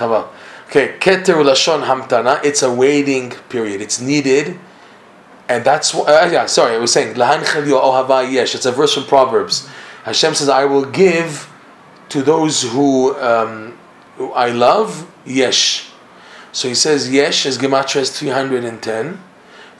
[0.00, 2.42] Okay, keter lashon hamtana.
[2.42, 3.82] It's a waiting period.
[3.82, 4.58] It's needed,
[5.46, 6.46] and that's wh- uh, yeah.
[6.46, 8.54] Sorry, I was saying lahan ohava yesh.
[8.54, 9.68] It's a verse from Proverbs.
[10.04, 11.52] Hashem says, "I will give
[12.08, 13.75] to those who, um,
[14.18, 15.90] I love yesh."
[16.52, 19.18] So he says yesh is gematria is three hundred and ten.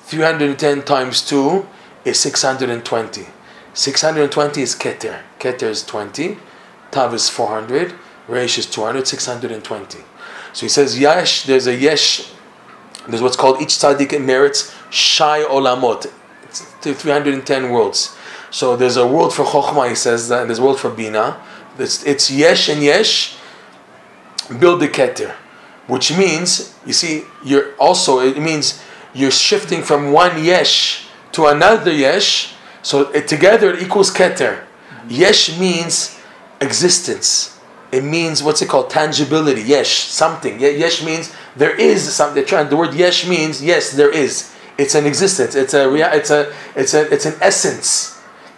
[0.07, 1.67] 310 times 2
[2.05, 3.27] is 620.
[3.75, 5.21] 620 is Keter.
[5.41, 6.39] Keter is 20.
[6.93, 7.93] Tav is 400.
[8.29, 9.09] Reish is 200.
[9.09, 9.99] 620.
[10.53, 12.33] So he says Yesh, there's a Yesh,
[13.09, 16.11] there's what's called each tzaddik merits Shai Olamot.
[16.45, 18.17] It's 310 worlds.
[18.53, 21.43] So there's a world for Chokhmah, he says and there's a world for Bina.
[21.81, 23.36] It's, it's Yesh and Yesh,
[24.47, 25.35] build the Keter.
[25.87, 28.83] Which means, you see, you're also, it means
[29.15, 34.65] you're shifting from one yesh to another yesh, so it, together it equals keter.
[35.09, 36.19] Yesh means
[36.61, 37.59] existence.
[37.93, 38.91] It means what's it called?
[38.91, 39.63] Tangibility.
[39.63, 40.61] Yesh, something.
[40.61, 42.45] Ye- Yesh means there is something.
[42.45, 44.53] The word yesh means yes, there is.
[44.77, 45.55] It's an existence.
[45.55, 46.53] It's a It's a.
[46.75, 47.13] It's a.
[47.13, 48.16] It's an essence.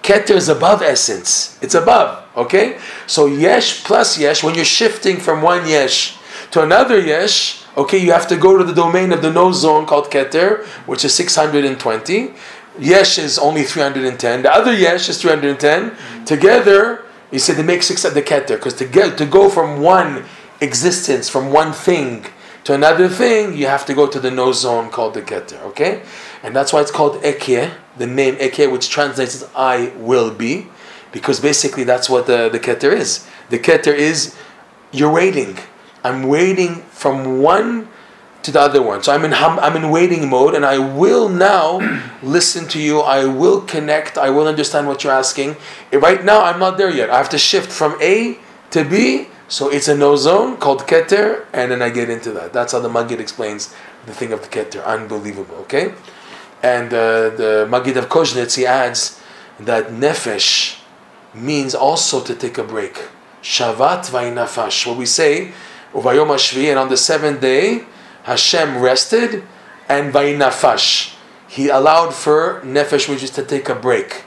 [0.09, 1.59] Keter is above essence.
[1.61, 2.25] It's above.
[2.35, 2.79] Okay.
[3.07, 4.43] So yesh plus yesh.
[4.43, 6.17] When you're shifting from one yesh
[6.53, 9.85] to another yesh, okay, you have to go to the domain of the no zone
[9.85, 12.33] called Keter, which is 620.
[12.79, 14.43] Yesh is only 310.
[14.43, 16.25] The other Yesh is 310.
[16.25, 19.83] Together, you said they make six at the Keter, because to get to go from
[19.83, 20.25] one
[20.61, 22.25] existence, from one thing
[22.65, 26.03] to another thing, you have to go to the no zone called the Keter, okay?
[26.43, 30.67] And that's why it's called Ekye, the name Ekye, which translates as I will be,
[31.13, 33.27] because basically that's what the, the Keter is.
[33.51, 34.37] The Keter is
[34.93, 35.59] you're waiting.
[36.05, 37.89] I'm waiting from one
[38.43, 39.03] to the other one.
[39.03, 41.81] So I'm in I'm in waiting mode, and I will now
[42.23, 43.01] listen to you.
[43.01, 44.17] I will connect.
[44.17, 45.57] I will understand what you're asking.
[45.93, 47.11] Right now, I'm not there yet.
[47.11, 48.39] I have to shift from A
[48.71, 49.29] to B.
[49.49, 52.53] So it's a no zone called Keter, and then I get into that.
[52.53, 53.75] That's how the Magid explains
[54.05, 54.85] the thing of the Keter.
[54.85, 55.57] Unbelievable.
[55.65, 55.95] Okay,
[56.63, 59.21] and uh, the Magid of Koznitz he adds
[59.61, 60.79] that nefesh
[61.35, 63.09] means also to take a break.
[63.43, 64.87] Shavat vaynafash.
[64.87, 65.53] What we say,
[65.93, 67.85] uvayom and on the seventh day,
[68.25, 69.45] Hashem rested,
[69.89, 71.15] and vaynafash.
[71.49, 74.25] He allowed for nefesh, which is to take a break.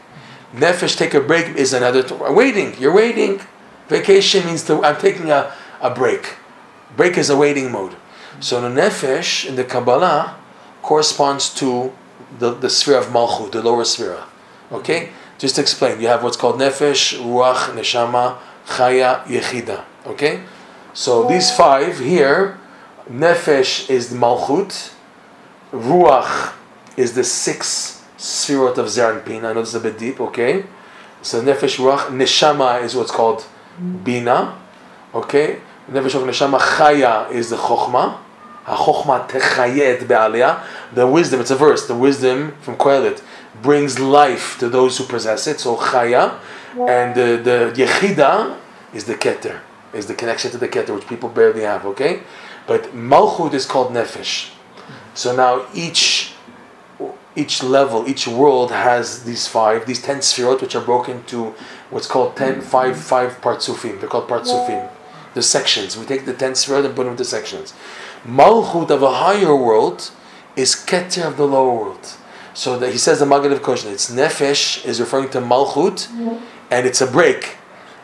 [0.54, 2.04] Nefesh, take a break, is another.
[2.04, 2.76] T- waiting.
[2.80, 3.42] You're waiting.
[3.88, 4.84] Vacation means to.
[4.84, 6.36] I'm taking a, a break.
[6.98, 7.96] Break is a waiting mode.
[8.40, 10.38] So the nefesh in the Kabbalah
[10.82, 11.94] corresponds to
[12.40, 14.24] the, the sphere of Malchut, the lower sphere.
[14.72, 15.10] Okay?
[15.38, 19.84] Just to explain, you have what's called nefesh, ruach, neshama, chaya, yechida.
[20.06, 20.44] Okay?
[20.94, 22.60] So these five here,
[23.10, 24.94] nefesh is the malchut,
[25.72, 26.54] ruach
[26.98, 29.44] is the six spherot of Zeir Anpin.
[29.44, 30.66] I know it's a bit deep, okay?
[31.22, 33.46] So nefesh, ruach, neshama is what's called
[34.04, 34.58] bina.
[35.14, 35.60] Okay?
[35.90, 38.18] Nefesh of neshama, chaya is the chokhmah.
[38.66, 40.64] HaChokhmah techayet be'aliyah.
[40.94, 43.24] The wisdom, it's a verse, the wisdom from Kohelet
[43.62, 45.60] brings life to those who possess it.
[45.60, 46.40] So chaya.
[46.74, 48.58] And the, the yechida
[48.94, 49.60] is the keter,
[49.94, 52.24] is the connection to the keter, which people barely have, okay?
[52.66, 54.52] But malchut is called nefesh.
[55.14, 56.34] So now each
[57.36, 61.54] each level, each world has these five, these ten sfirot, which are broken to
[61.90, 64.00] what's called ten, five, five partsufim.
[64.00, 64.90] They're called partsufim.
[65.34, 65.98] The sections.
[65.98, 67.74] We take the ten sfirot and put them into sections.
[68.26, 70.12] Malchut of a higher world
[70.56, 72.14] is Keter of the lower world.
[72.54, 76.10] So that he says the Maggid of Koshin, it's Nefesh is referring to Malchut,
[76.70, 77.58] and it's a break.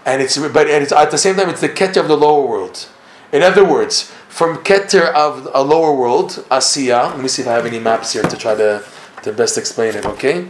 [0.05, 2.47] And it's but and it's at the same time it's the Keter of the lower
[2.47, 2.87] world.
[3.33, 7.53] In other words, from Keter of a lower world, Asiya, let me see if I
[7.53, 8.83] have any maps here to try to,
[9.23, 10.43] to best explain it, okay?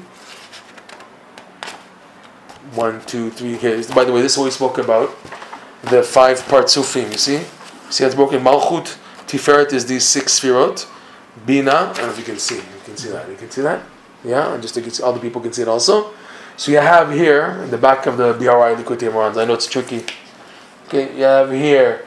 [2.75, 3.81] One, two, three, here.
[3.95, 5.09] By the way, this is what we spoke about.
[5.83, 7.43] The five parts partsufim, you see?
[7.89, 8.43] See it's broken?
[8.43, 8.97] Malchut,
[9.27, 10.87] Tiferet is these six sfirot.
[11.45, 12.55] Bina, I don't know if you can see.
[12.55, 13.29] You can see that.
[13.29, 13.83] You can see that?
[14.23, 16.13] Yeah, and just to you all the people can see it also.
[16.55, 19.67] So you have here, in the back of the BRI Likutei Moharans, I know it's
[19.67, 20.03] tricky.
[20.87, 22.05] Okay, you have here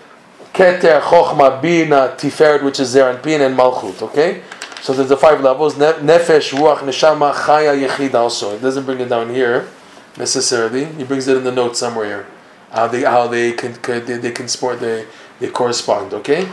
[0.52, 4.42] Keter, Chochma, Bina, Tiferet, which is there, and Pin, and Malchut, okay?
[4.82, 5.74] So there's the five levels.
[5.74, 8.56] Nefesh, Ruach, Neshama, Chaya, Yechid also.
[8.56, 9.68] It doesn't bring it down here
[10.16, 10.86] necessarily.
[10.86, 12.26] He brings it in the notes somewhere here.
[12.70, 15.06] How they how they can, they, they can sport they
[15.38, 16.14] they correspond.
[16.14, 16.48] Okay.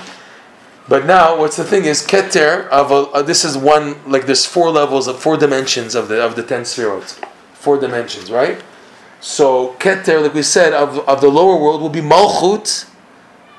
[0.89, 4.45] But now, what's the thing is keter of a, uh, this is one like there's
[4.45, 7.19] four levels of four dimensions of the of the ten spheroids,
[7.53, 8.63] four dimensions, right?
[9.19, 12.89] So keter, like we said, of, of the lower world will be malchut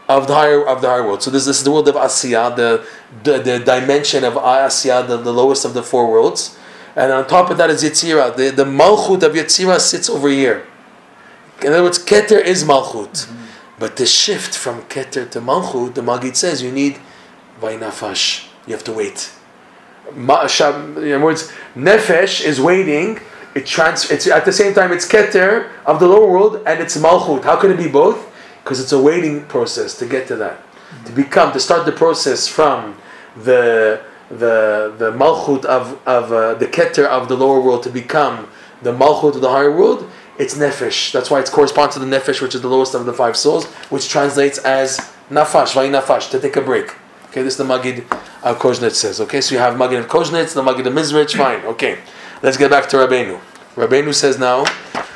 [0.08, 1.22] of the higher of the higher world.
[1.22, 2.86] So this, this is the world of Asiya, the,
[3.24, 6.56] the the dimension of Asiya, the, the lowest of the four worlds.
[6.96, 8.36] And on top of that is Yetzirah.
[8.36, 10.66] The, the Malchut of Yetzirah sits over here.
[11.60, 13.26] In other words, Keter is Malchut.
[13.26, 13.44] Mm-hmm.
[13.78, 16.98] But the shift from Keter to Malchut, the Magid says you need
[17.60, 18.48] Vainafash.
[18.66, 19.32] You have to wait.
[20.14, 20.26] in
[21.22, 23.20] words, Nefesh is waiting.
[23.54, 26.96] It trans, it's at the same time it's Keter of the lower world and it's
[26.96, 27.44] Malchut.
[27.44, 28.32] How can it be both?
[28.62, 30.58] Because it's a waiting process to get to that.
[30.58, 31.04] Mm-hmm.
[31.04, 32.96] To become, to start the process from
[33.36, 38.48] the the the malchut of of uh, the keter of the lower world to become
[38.82, 41.12] the malchut of the higher world, it's nefesh.
[41.12, 43.66] That's why it corresponds to the nefesh, which is the lowest of the five souls,
[43.90, 44.98] which translates as
[45.30, 46.94] nafash, vay nafash, to take a break.
[47.38, 47.98] Okay, this is the Magid
[48.42, 49.20] of Koznetz says.
[49.20, 51.64] Okay, so you have Magid of Koznetz, the Magid of Mezritch, fine.
[51.66, 52.00] Okay,
[52.42, 53.38] let's get back to Rabbeinu.
[53.76, 54.64] Rabbeinu says now,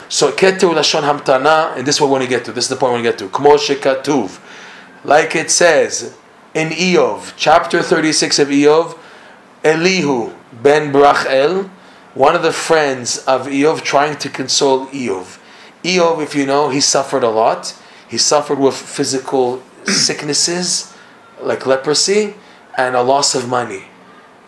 [0.09, 2.53] so keter lashon hamtana, and this is what we want to get to.
[2.53, 3.37] This is the point we want to get to.
[3.37, 4.39] Kmo shekatuv,
[5.03, 6.17] like it says
[6.55, 8.97] in Eov, chapter 36 of Eov,
[9.65, 11.69] Elihu ben Brachel,
[12.15, 15.41] one of the friends of Eov, trying to console Eov.
[15.83, 17.77] Eov, if you know, he suffered a lot.
[18.09, 20.92] He suffered with physical sicknesses,
[21.43, 22.35] like leprosy,
[22.77, 23.85] and a loss of money.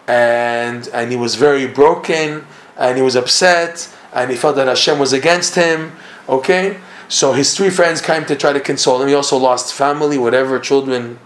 [0.07, 4.98] And, and he was very broken, and he was upset, and he felt that Hashem
[4.98, 5.92] was against him.
[6.28, 6.78] Okay?
[7.09, 9.09] So his three friends came to try to console him.
[9.09, 11.18] He also lost family, whatever, children.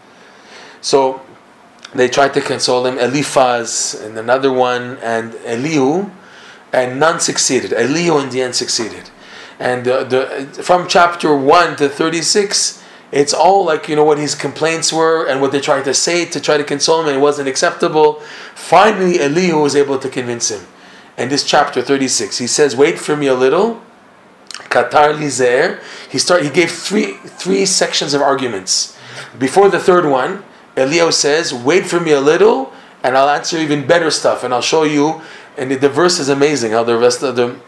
[0.80, 1.22] So
[1.94, 6.10] they tried to console him, Eliphaz and another one, and Elihu,
[6.72, 7.72] and none succeeded.
[7.72, 9.10] Elihu in the end succeeded.
[9.58, 14.34] And the, the, from chapter 1 to 36, it's all like, you know, what his
[14.34, 17.20] complaints were and what they tried to say to try to console him, and it
[17.20, 18.20] wasn't acceptable.
[18.54, 20.66] Finally, Elihu was able to convince him.
[21.16, 23.82] And this chapter 36, he says, Wait for me a little.
[24.68, 25.80] Qatar Lizer.
[26.10, 26.42] He start.
[26.42, 28.96] He gave three three sections of arguments.
[29.38, 30.42] Before the third one,
[30.76, 34.62] elihu says, Wait for me a little, and I'll answer even better stuff, and I'll
[34.62, 35.22] show you.
[35.56, 37.58] And the verse is amazing how the rest of the.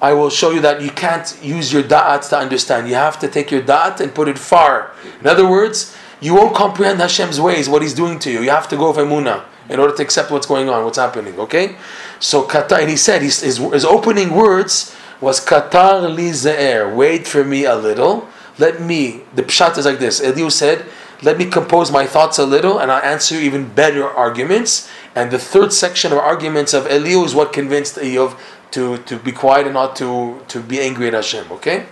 [0.00, 2.88] I will show you that you can't use your da'at to understand.
[2.88, 4.92] You have to take your da'at and put it far.
[5.20, 8.42] In other words, you won't comprehend Hashem's ways, what He's doing to you.
[8.42, 11.38] You have to go with Emunah in order to accept what's going on, what's happening.
[11.38, 11.76] Okay?
[12.20, 17.26] So, Qatar, and he said, his, his, his opening words was Qatar li ze'er, wait
[17.26, 18.28] for me a little.
[18.58, 20.20] Let me, the pshat is like this.
[20.20, 20.86] Elihu said,
[21.22, 24.88] let me compose my thoughts a little and I'll answer even better arguments.
[25.14, 28.38] And the third section of arguments of Elihu is what convinced Eov
[28.76, 31.50] to, to be quiet and not to, to be angry at Hashem.
[31.50, 31.86] Okay?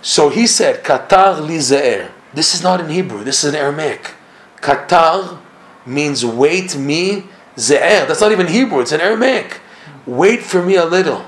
[0.00, 2.10] So he said, Qatar li ze'er.
[2.32, 4.14] This is not in Hebrew, this is in Aramaic.
[4.58, 5.40] Katar
[5.84, 7.24] means wait me
[7.56, 8.06] ze'er.
[8.06, 9.60] That's not even Hebrew, it's in Aramaic.
[10.06, 11.24] Wait for me a little.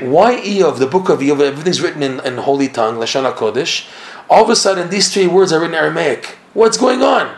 [0.00, 3.88] Why Eov, the book of Eov, everything's written in, in holy tongue, Lashon HaKodesh.
[4.28, 6.36] All of a sudden, these three words are written in Aramaic.
[6.52, 7.36] What's going on?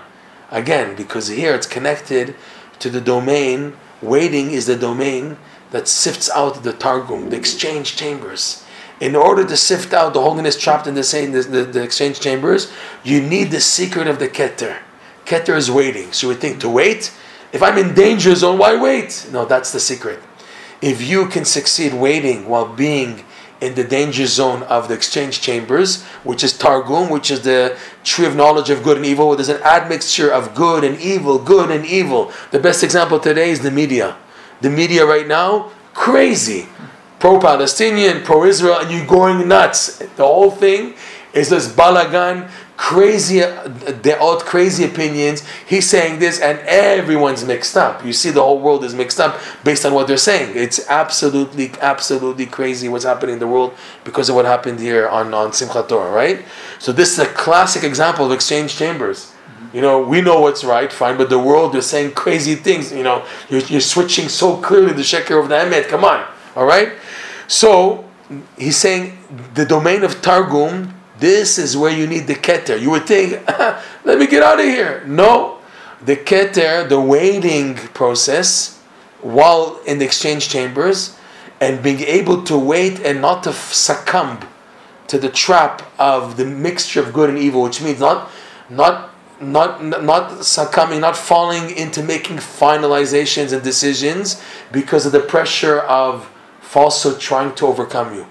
[0.51, 2.35] Again, because here it's connected
[2.79, 5.37] to the domain, waiting is the domain
[5.71, 8.65] that sifts out the Targum, the exchange chambers.
[9.01, 12.21] In order to sift out the holiness trapped in the, same, the, the, the exchange
[12.21, 12.73] chambers,
[13.05, 14.79] you need the secret of the Keter.
[15.27, 16.13] Keter is waiting.
[16.13, 17.13] So you think to wait.
[17.53, 19.29] If I'm in danger zone, why wait?
[19.31, 20.21] No, that's the secret
[20.83, 23.25] if you can succeed waiting while being
[23.61, 28.27] in the danger zone of the exchange chambers, which is Targum, which is the tree
[28.27, 31.87] of knowledge of good and evil, there's an admixture of good and evil, good and
[31.87, 32.31] evil.
[32.51, 34.17] The best example today is the media.
[34.61, 36.69] The media right now, crazy.
[37.19, 39.99] Pro Palestinian, pro Israel, and you're going nuts.
[39.99, 40.95] The whole thing
[41.33, 45.43] is this balagan crazy, all crazy opinions.
[45.67, 48.05] He's saying this, and everyone's mixed up.
[48.05, 50.53] You see, the whole world is mixed up based on what they're saying.
[50.55, 55.33] It's absolutely, absolutely crazy what's happening in the world because of what happened here on,
[55.35, 56.45] on Simchat Torah, right?
[56.79, 59.33] So this is a classic example of exchange chambers.
[59.77, 62.91] You know, we know what's right, fine, but the world is saying crazy things.
[62.91, 65.89] You know, you're, you're switching so clearly the sheker of the emet.
[65.89, 66.93] Come on, all right?
[67.47, 68.07] So
[68.57, 69.19] he's saying
[69.53, 72.81] the domain of Targum this is where you need the keter.
[72.81, 73.47] You would think,
[74.05, 75.05] let me get out of here.
[75.07, 75.59] No,
[76.03, 78.81] the keter, the waiting process,
[79.21, 81.19] while in the exchange chambers,
[81.61, 84.41] and being able to wait and not to succumb
[85.09, 88.31] to the trap of the mixture of good and evil, which means not,
[88.69, 89.11] not,
[89.41, 96.31] not, not succumbing, not falling into making finalizations and decisions because of the pressure of
[96.61, 98.27] falsehood trying to overcome you.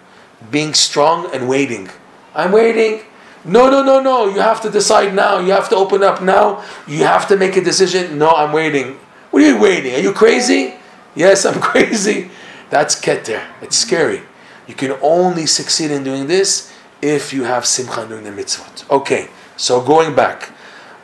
[0.51, 1.89] Being strong and waiting.
[2.33, 3.01] I'm waiting.
[3.43, 4.27] No, no, no, no.
[4.27, 5.39] You have to decide now.
[5.39, 6.63] You have to open up now.
[6.87, 8.17] You have to make a decision.
[8.17, 8.99] No, I'm waiting.
[9.31, 9.93] What are you waiting?
[9.93, 10.75] Are you crazy?
[11.15, 12.31] Yes, I'm crazy.
[12.69, 13.43] That's keter.
[13.61, 14.21] It's scary.
[14.67, 18.89] You can only succeed in doing this if you have simcha doing the mitzvot.
[18.89, 20.51] Okay, so going back,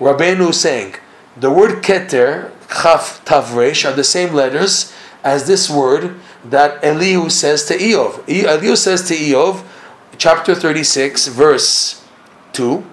[0.00, 0.96] Rabbeinu is saying
[1.36, 4.92] the word keter, chaf, tavresh, are the same letters
[5.24, 8.26] as this word that Elihu says to Eov.
[8.28, 9.64] Elihu says to Eov,
[10.18, 12.04] chapter 36, verse
[12.52, 12.84] 2.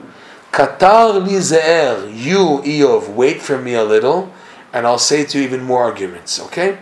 [0.51, 4.31] Katar li ze'er, you, Eov, wait for me a little,
[4.71, 6.79] and I'll say to you even more arguments, okay?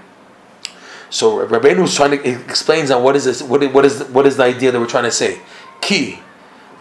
[1.09, 4.25] So Rabbeinu is trying to explains on what is this, what is, what is what
[4.25, 5.41] is the idea that we're trying to say.
[5.81, 6.19] Ki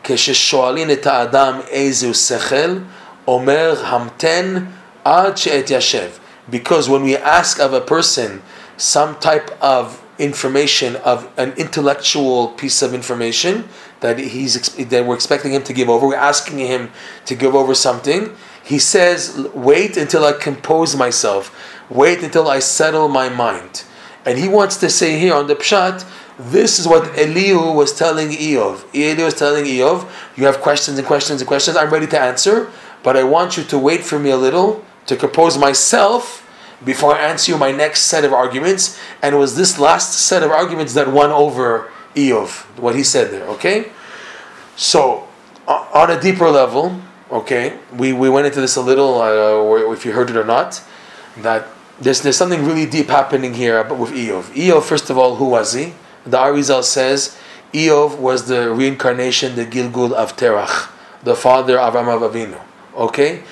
[0.04, 2.78] כששואלין את האדם איזה שכל,
[3.27, 4.73] Omer Hamten
[5.05, 6.19] Ad She'et Yashev.
[6.49, 8.41] Because when we ask of a person
[8.77, 13.67] some type of information, of an intellectual piece of information
[13.99, 16.91] that, he's, that we're expecting him to give over, we're asking him
[17.25, 21.55] to give over something, he says, Wait until I compose myself,
[21.89, 23.83] wait until I settle my mind.
[24.25, 26.03] And he wants to say here on the Pshat,
[26.37, 28.83] this is what Elihu was telling Eov.
[28.93, 32.71] Elihu was telling Eov, you have questions and questions and questions, I'm ready to answer
[33.05, 36.41] but I want you to wait for me a little to compose myself."
[36.83, 38.99] before I answer you my next set of arguments.
[39.21, 43.31] And it was this last set of arguments that won over Eov, what he said
[43.31, 43.91] there, okay?
[44.75, 45.27] So,
[45.67, 50.11] on a deeper level, okay, we, we went into this a little, uh, if you
[50.11, 50.81] heard it or not,
[51.37, 51.67] that
[51.99, 54.43] there's, there's something really deep happening here with Eov.
[54.53, 55.93] Eov, first of all, who was he?
[56.25, 57.37] The Arizal says
[57.73, 60.91] Eov was the reincarnation, the Gilgul of Terach,
[61.23, 62.64] the father of Avraham Avinu.
[62.95, 63.43] Okay?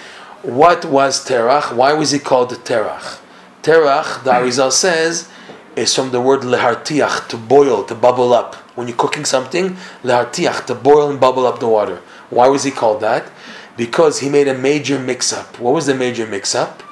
[0.42, 1.76] What was Terach?
[1.76, 3.20] Why was he called Terach?
[3.62, 4.46] Terach, the hmm.
[4.46, 5.30] Arizal says,
[5.76, 8.56] is from the word lehartiach, to boil, to bubble up.
[8.76, 12.02] When you're cooking something, lehartiach, to boil and bubble up the water.
[12.30, 13.32] Why was he called that?
[13.78, 15.60] Because he made a major mix-up.
[15.60, 16.84] What was the major mix-up?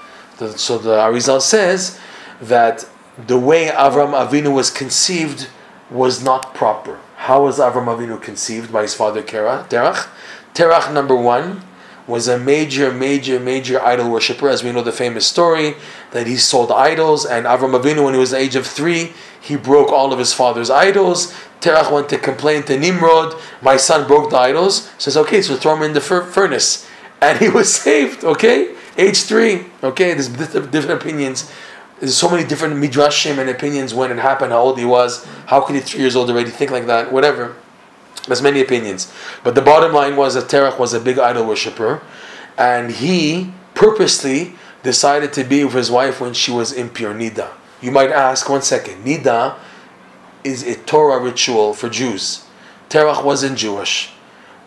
[0.55, 1.99] So the Arizal says
[2.41, 2.87] that
[3.27, 5.47] the way Avram Avinu was conceived
[5.91, 6.99] was not proper.
[7.17, 10.07] How was Avram Avinu conceived by his father Terach?
[10.55, 11.61] Terach number one
[12.07, 15.75] was a major, major, major idol worshiper, as we know the famous story
[16.11, 19.55] that he sold idols, and Avram Avinu, when he was the age of three, he
[19.55, 21.33] broke all of his father's idols.
[21.61, 24.89] Terach went to complain to Nimrod, my son broke the idols.
[24.97, 26.87] Says, okay, so throw him in the furnace.
[27.23, 28.73] And he was saved, okay?
[28.97, 30.15] Age three, okay?
[30.15, 31.51] There's different opinions.
[31.99, 35.61] There's so many different midrashim and opinions when it happened, how old he was, how
[35.61, 37.55] could he three years old already think like that, whatever.
[38.27, 39.11] There's many opinions.
[39.43, 42.01] But the bottom line was that Terach was a big idol worshiper,
[42.57, 44.53] and he purposely
[44.83, 47.49] decided to be with his wife when she was impure, Nida.
[47.81, 49.57] You might ask, one second, Nida
[50.43, 52.45] is a Torah ritual for Jews.
[52.89, 54.09] Terach wasn't Jewish.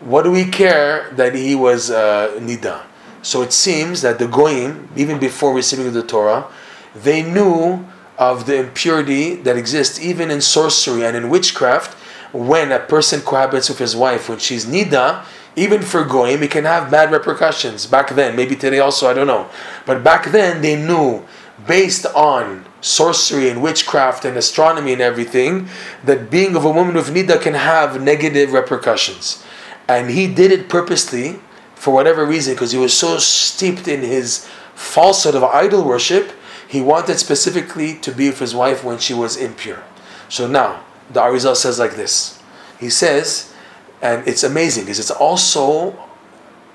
[0.01, 2.83] What do we care that he was uh, Nida?
[3.21, 6.45] So it seems that the Goyim, even before receiving the Torah,
[6.93, 7.85] they knew
[8.17, 11.97] of the impurity that exists even in sorcery and in witchcraft
[12.35, 16.65] when a person cohabits with his wife when she's nida, even for goyim, it can
[16.65, 17.85] have bad repercussions.
[17.85, 19.49] Back then, maybe today also, I don't know.
[19.85, 21.23] But back then, they knew,
[21.65, 25.69] based on sorcery and witchcraft and astronomy and everything,
[26.03, 29.43] that being of a woman with nida can have negative repercussions.
[29.87, 31.39] And he did it purposely,
[31.75, 36.33] for whatever reason, because he was so steeped in his falsehood of idol worship,
[36.67, 39.83] he wanted specifically to be with his wife when she was impure.
[40.27, 42.41] So now, the Arizal says like this.
[42.79, 43.53] He says,
[44.01, 45.97] and it's amazing because it's also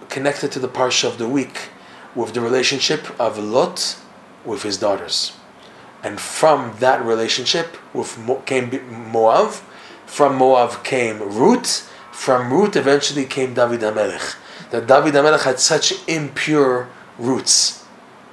[0.08, 1.68] connected to the parsha of the week
[2.14, 3.96] with the relationship of Lot
[4.44, 5.32] with his daughters.
[6.02, 8.70] And from that relationship with Mo- came
[9.12, 9.52] Moab.
[10.06, 11.92] From Moab came Ruth.
[12.10, 14.36] From Ruth eventually came David HaMelech.
[14.70, 17.79] that David HaMelech had such impure roots.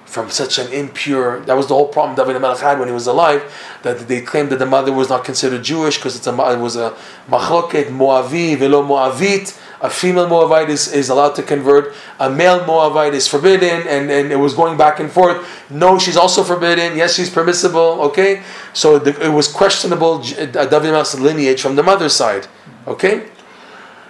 [0.07, 3.07] From such an impure, that was the whole problem David HaMelech had when he was
[3.07, 3.43] alive,
[3.83, 6.95] that they claimed that the mother was not considered Jewish because it was a
[7.27, 13.13] machloket, Moavi, velo Moavit, a female Moabite is, is allowed to convert, a male Moabite
[13.13, 15.47] is forbidden, and, and it was going back and forth.
[15.69, 16.97] No, she's also forbidden.
[16.97, 18.01] Yes, she's permissible.
[18.07, 18.41] Okay,
[18.73, 22.47] so the, it was questionable uh, David Melch's lineage from the mother's side.
[22.87, 23.27] Okay,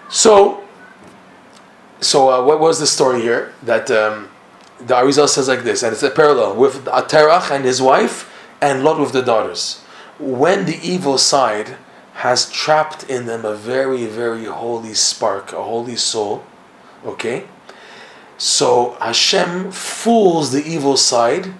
[0.09, 0.63] so
[1.99, 3.53] so uh, what was the story here?
[3.63, 4.29] That um,
[4.79, 8.83] the Arizal says like this, and it's a parallel with Terach and his wife, and
[8.83, 9.81] Lot with the daughters.
[10.19, 11.77] When the evil side
[12.17, 16.43] has trapped in them a very, very holy spark, a holy soul.
[17.05, 17.45] Okay?
[18.39, 21.53] So Hashem fools the evil side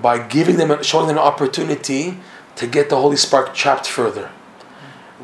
[0.00, 2.18] by giving them, showing them an opportunity
[2.54, 4.30] to get the holy spark trapped further.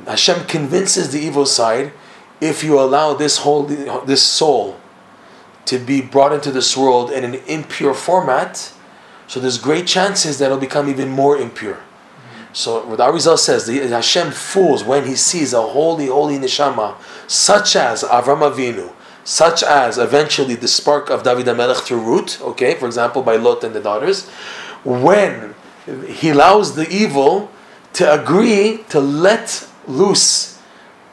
[0.05, 1.93] Hashem convinces the evil side
[2.41, 4.81] if you allow this holy, this soul
[5.71, 8.73] to be brought into this world in an impure format,
[9.29, 11.79] so there's great chances that it'll become even more impure.
[12.53, 16.97] So what Arizal says, the Hashem fools when he sees a holy, holy neshama,
[17.29, 18.93] such as Avram Avinu,
[19.23, 23.63] such as eventually the spark of David HaMelech to root, okay, for example, by Lot
[23.63, 24.29] and the daughters,
[24.83, 25.55] when
[26.09, 27.49] he allows the evil
[27.93, 30.60] to agree to let loose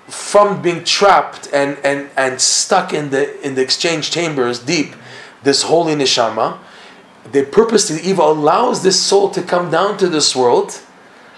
[0.08, 4.95] from being trapped and, and, and stuck in the in the exchange chambers deep,
[5.43, 6.60] this holy neshama,
[7.32, 10.80] the purpose the evil allows this soul to come down to this world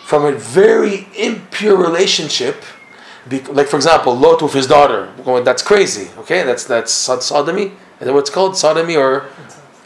[0.03, 2.63] from a very impure relationship,
[3.51, 5.11] like for example, Lot with his daughter.
[5.43, 6.09] That's crazy.
[6.19, 7.71] Okay, that's that's sodomy.
[7.99, 8.55] Is that what it's called?
[8.55, 9.27] Sodomy or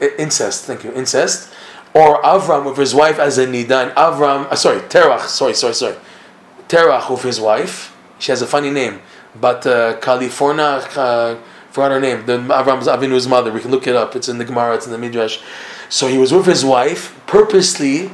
[0.01, 0.19] incest?
[0.19, 1.53] incest thank you, incest.
[1.93, 5.75] Or Avram with his wife as a nida, and Avram, uh, sorry, Terach, sorry, sorry,
[5.75, 5.95] sorry,
[6.67, 7.92] Terach with his wife.
[8.23, 9.01] She has a funny name,
[9.35, 10.63] but uh, California.
[10.63, 11.37] Uh,
[11.71, 12.25] forgot her name.
[12.25, 13.51] The Avram's Avinu's mother.
[13.51, 14.15] We can look it up.
[14.15, 14.75] It's in the Gemara.
[14.75, 15.39] It's in the Midrash.
[15.89, 18.11] So he was with his wife purposely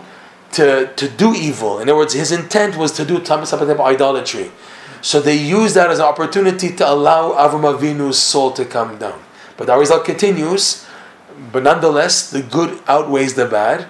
[0.53, 1.77] to, to do evil.
[1.77, 4.49] In other words, his intent was to do tamas idolatry.
[5.01, 9.21] So they used that as an opportunity to allow Avram Avinu's soul to come down.
[9.57, 10.87] But the result continues,
[11.51, 13.87] but nonetheless, the good outweighs the bad,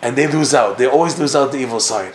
[0.00, 0.78] and they lose out.
[0.78, 2.14] They always lose out the evil side.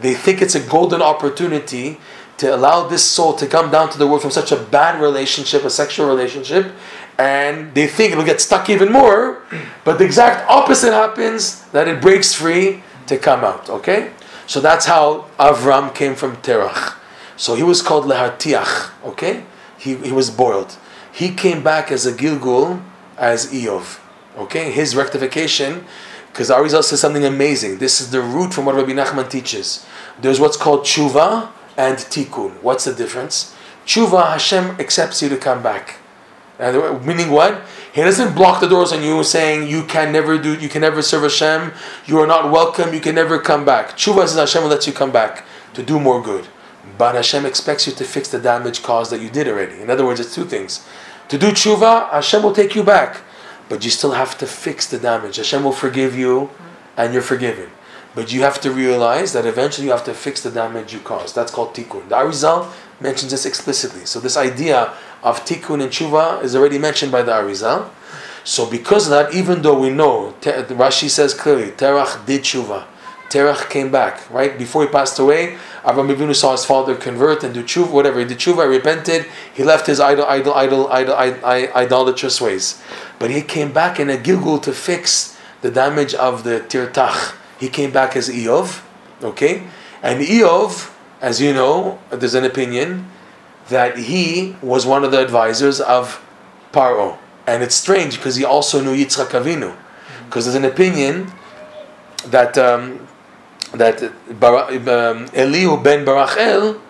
[0.00, 1.98] They think it's a golden opportunity
[2.38, 5.64] to allow this soul to come down to the world from such a bad relationship,
[5.64, 6.72] a sexual relationship,
[7.18, 9.42] and they think it'll get stuck even more,
[9.84, 13.68] but the exact opposite happens that it breaks free to come out.
[13.68, 14.12] Okay?
[14.46, 16.96] So that's how Avram came from Terach.
[17.36, 18.90] So he was called Lehartiach.
[19.04, 19.44] Okay?
[19.78, 20.76] He, he was boiled.
[21.12, 22.82] He came back as a Gilgul
[23.18, 24.00] as Eov.
[24.36, 24.70] Okay?
[24.70, 25.84] His rectification,
[26.28, 27.78] because Arizal says something amazing.
[27.78, 29.84] This is the root from what Rabbi Nachman teaches.
[30.20, 32.62] There's what's called tshuva and tikkun.
[32.62, 33.54] What's the difference?
[33.86, 35.96] Tshuva, Hashem accepts you to come back.
[36.58, 37.62] And meaning what?
[37.92, 41.02] He doesn't block the doors on you saying you can never do, you can never
[41.02, 41.72] serve Hashem,
[42.06, 43.96] you are not welcome, you can never come back.
[43.96, 45.44] Tshuva says Hashem will let you come back
[45.74, 46.46] to do more good.
[46.96, 49.80] But Hashem expects you to fix the damage caused that you did already.
[49.80, 50.86] In other words, it's two things.
[51.28, 53.22] To do tshuva, Hashem will take you back.
[53.68, 55.36] But you still have to fix the damage.
[55.36, 56.50] Hashem will forgive you
[56.96, 57.70] and you're forgiven.
[58.14, 61.34] But you have to realize that eventually you have to fix the damage you caused.
[61.34, 62.08] That's called tikkun.
[62.08, 64.04] The Arizal mentions this explicitly.
[64.04, 64.92] So this idea
[65.22, 67.88] of tikkun and tshuva is already mentioned by the Arizal.
[68.44, 72.84] So because of that, even though we know, Rashi says clearly, Terach did tshuva.
[73.30, 74.58] Terach came back, right?
[74.58, 78.18] Before he passed away, Avraham Avinu saw his father convert and do tshuva, whatever.
[78.18, 82.82] He did tshuva, repented, he left his idol, idol, idol, idol, idolatrous ways.
[83.18, 87.36] But he came back in a gilgul to fix the damage of the tirtach.
[87.62, 88.82] He came back as Eov,
[89.22, 89.62] okay?
[90.02, 90.90] And Eov,
[91.20, 93.06] as you know, there's an opinion
[93.68, 96.20] that he was one of the advisors of
[96.72, 97.18] Paro.
[97.46, 99.76] And it's strange because he also knew Yitzchak Avinu.
[100.24, 101.30] Because there's an opinion
[102.26, 103.06] that um,
[103.74, 106.80] that um, Elihu ben Barachel,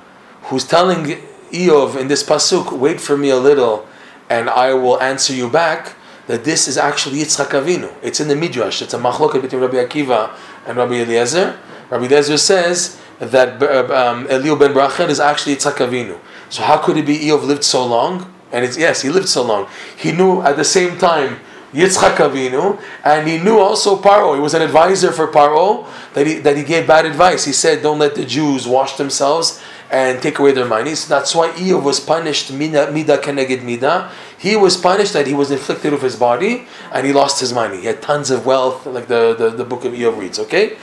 [0.45, 1.19] who's telling
[1.53, 3.87] Eov in this pasuk, wait for me a little,
[4.31, 5.97] and I will answer you back.
[6.29, 7.93] That this is actually Yitzchak Avinu.
[8.01, 8.81] It's in the Midrash.
[8.81, 10.31] It's a machloket between Rabbi Akiva
[10.67, 11.59] and Rabbi Eliezer.
[11.91, 16.19] Rabbi Eliezer says that um, Elihu ben Barachel is actually Yitzchak Avinu.
[16.49, 18.33] So how could it be Eov lived so long?
[18.51, 19.69] And it's yes, he lived so long.
[19.97, 21.41] He knew at the same time
[21.73, 24.35] Yitzchak Avinu, and he knew also Paro.
[24.35, 27.45] He was an advisor for Paro that he that he gave bad advice.
[27.45, 31.35] He said, "Don't let the Jews wash themselves and take away their money." So that's
[31.35, 34.11] why Eov was punished mida, keneged mida.
[34.37, 37.79] He was punished that he was inflicted with his body and he lost his money.
[37.81, 40.39] He had tons of wealth, like the the, the book of Eov reads.
[40.39, 40.77] Okay,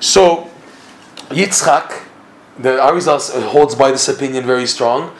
[0.00, 0.48] so
[1.28, 2.06] Yitzchak
[2.58, 5.14] the Arizal holds by this opinion very strong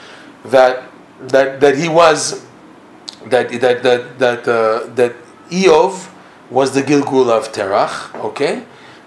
[0.44, 0.84] that
[1.20, 2.44] that that he was
[3.26, 5.14] that that that that uh, that
[5.50, 6.08] Eov
[6.50, 8.64] was the Gilgul of Terach, okay,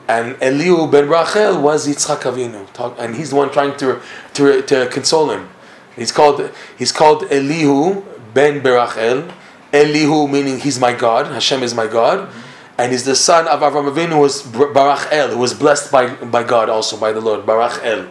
[0.07, 4.01] and Elihu ben Rachel was Yitzchak Avinu, Talk- and he's the one trying to
[4.35, 5.49] to, to console him.
[5.95, 8.03] He's called he's called Elihu
[8.33, 9.31] ben Berachel.
[9.71, 12.29] Elihu meaning he's my God, Hashem is my God,
[12.77, 16.43] and he's the son of Avraham Avinu who was Barachel, who was blessed by by
[16.43, 18.09] God also by the Lord, Barachel.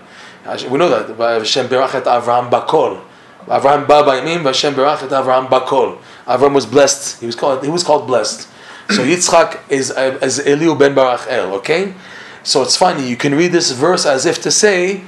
[0.68, 3.00] We know that Hashem Berachet Avraham Bakol.
[3.46, 5.98] Avraham ba b'yamim, Hashem berachet Avraham bakol.
[6.26, 7.20] Avraham was blessed.
[7.20, 7.64] He was called.
[7.64, 8.48] He was called blessed.
[8.90, 11.52] So Yitzchak is is Eliu ben Barachel.
[11.58, 11.94] Okay,
[12.42, 13.08] so it's funny.
[13.08, 15.02] You can read this verse as if to say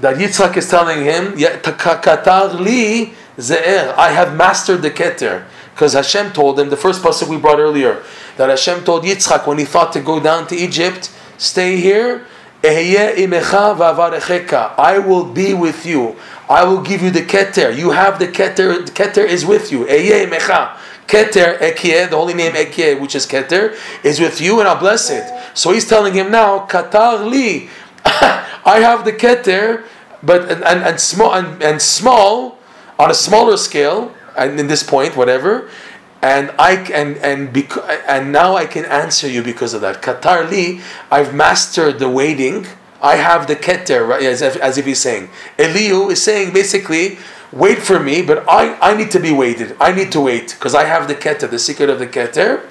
[0.00, 5.44] that Yitzchak is telling him, "Ya- taka- "Katar li ze'er." I have mastered the keter.
[5.74, 8.02] Because Hashem told him the first pasuk we brought earlier
[8.36, 12.24] that Hashem told Yitzchak when he thought to go down to Egypt, stay here.
[12.64, 13.14] I
[15.06, 16.16] will be with you.
[16.48, 17.76] I will give you the keter.
[17.76, 18.84] You have the keter.
[18.86, 19.84] The keter is with you.
[19.84, 20.76] Eheye imecha.
[21.08, 23.74] Keter Ekie, the holy name Ekie, which is Keter,
[24.04, 25.24] is with you, and I'll bless it.
[25.54, 27.70] So he's telling him now, Katar li,
[28.04, 29.84] I have the Keter,
[30.22, 32.58] but and, and, and small and, and small
[32.98, 35.70] on a smaller scale, and in this point, whatever,
[36.20, 40.02] and I and and bec- and now I can answer you because of that.
[40.02, 42.66] Katar li, I've mastered the waiting.
[43.00, 45.30] I have the Keter, right, as if, as if he's saying.
[45.58, 47.18] Elihu is saying basically
[47.52, 49.76] wait for me, but I, I need to be waited.
[49.80, 52.64] I need to wait because I have the keter, the secret of the keter.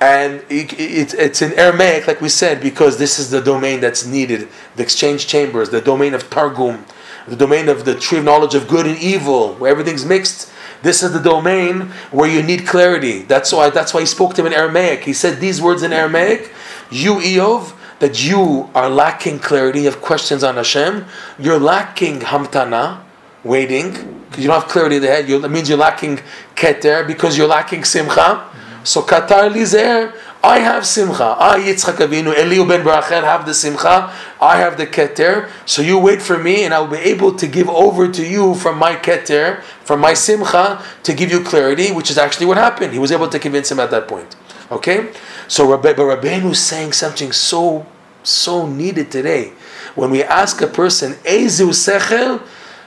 [0.00, 4.06] And it, it, it's in Aramaic, like we said, because this is the domain that's
[4.06, 6.84] needed the exchange chambers, the domain of Targum,
[7.26, 10.52] the domain of the tree of knowledge of good and evil, where everything's mixed.
[10.82, 13.22] This is the domain where you need clarity.
[13.22, 15.02] That's why, that's why he spoke to him in Aramaic.
[15.02, 16.52] He said these words in Aramaic
[16.90, 21.04] You, Eov, that you are lacking clarity, have questions on Hashem,
[21.38, 23.00] you're lacking hamtana,
[23.44, 23.92] waiting
[24.28, 25.28] because you don't have clarity in the head.
[25.28, 26.20] You, that means you're lacking
[26.54, 28.44] keter because you're lacking simcha.
[28.84, 31.36] So katar lizer, I have simcha.
[31.38, 34.12] I Yitzchak Avinu, Eliu ben Barachel have the simcha.
[34.40, 35.50] I have the keter.
[35.66, 38.54] So you wait for me, and I will be able to give over to you
[38.54, 42.92] from my keter, from my simcha, to give you clarity, which is actually what happened.
[42.92, 44.36] He was able to convince him at that point.
[44.70, 45.12] Okay,
[45.48, 47.86] so Rabbe, but Rabbeinu is saying something so
[48.22, 49.52] so needed today.
[49.94, 52.42] When we ask a person, Ezu sechel,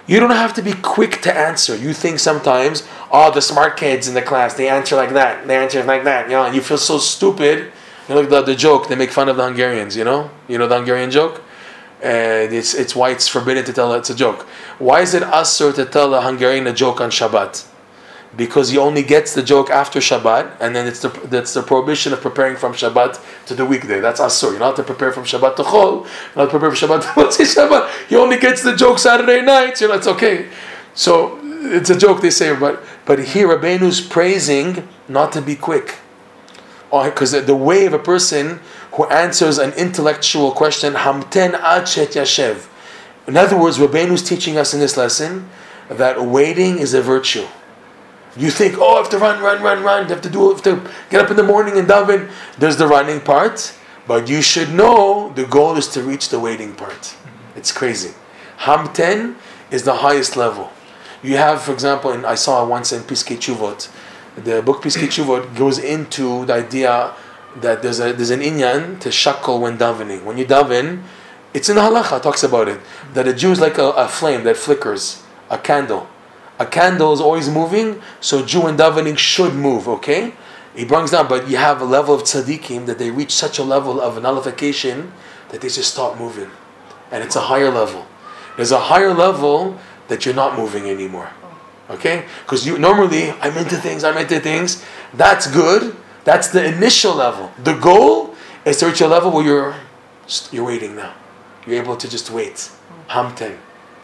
[0.07, 1.75] you don't have to be quick to answer.
[1.75, 5.57] You think sometimes, oh, the smart kids in the class, they answer like that, they
[5.57, 7.71] answer like that, you know, and you feel so stupid.
[8.07, 10.29] You know, like the, joke, they make fun of the Hungarians, you know?
[10.47, 11.41] You know the Hungarian joke?
[12.01, 14.43] And it's, it's why it's forbidden to tell it's a joke.
[14.79, 17.70] Why is it asur to tell a Hungarian a joke on Shabbat?
[18.37, 22.13] Because he only gets the joke after Shabbat, and then it's the that's the prohibition
[22.13, 23.99] of preparing from Shabbat to the weekday.
[23.99, 24.51] That's asur.
[24.51, 26.05] You're not to prepare from Shabbat to Chol.
[26.05, 28.07] You're not prepare from Shabbat to Motzei Shabbat.
[28.07, 29.77] He only gets the joke Saturday night.
[29.77, 30.47] So you it's okay.
[30.93, 35.97] So it's a joke they say, but but here Rabbeinu's praising not to be quick,
[36.91, 38.59] oh, because the way of a person
[38.93, 42.67] who answers an intellectual question, hamten ad shet yashev.
[43.27, 45.49] In other words, Rabbeinu's teaching us in this lesson
[45.89, 47.47] that waiting is a virtue.
[48.37, 50.03] You think, oh, I have to run, run, run, run.
[50.03, 52.31] You have to do, have to get up in the morning and daven.
[52.57, 53.73] There's the running part,
[54.07, 57.15] but you should know the goal is to reach the waiting part.
[57.55, 58.13] It's crazy.
[58.59, 59.35] Hamten
[59.69, 60.71] is the highest level.
[61.23, 63.91] You have, for example, and I saw once in Piskei Teshuvot,
[64.35, 67.13] the book Piskei Teshuvot goes into the idea
[67.57, 70.23] that there's a there's an inyan to shuckle when davening.
[70.23, 71.03] When you daven,
[71.53, 72.79] it's in the halacha talks about it
[73.13, 76.07] that a Jew is like a, a flame that flickers, a candle.
[76.61, 79.87] A candle is always moving, so Jew and davening should move.
[79.87, 80.35] Okay,
[80.75, 83.63] he brings down, but you have a level of tzaddikim that they reach such a
[83.63, 85.11] level of nullification
[85.49, 86.51] that they just stop moving,
[87.09, 88.05] and it's a higher level.
[88.57, 91.29] There's a higher level that you're not moving anymore.
[91.89, 94.85] Okay, because you normally I'm into things, I'm into things.
[95.15, 95.95] That's good.
[96.25, 97.51] That's the initial level.
[97.63, 98.35] The goal
[98.65, 99.75] is to reach a level where you're
[100.51, 101.15] you're waiting now.
[101.65, 102.69] You're able to just wait.
[103.09, 103.57] Hamten.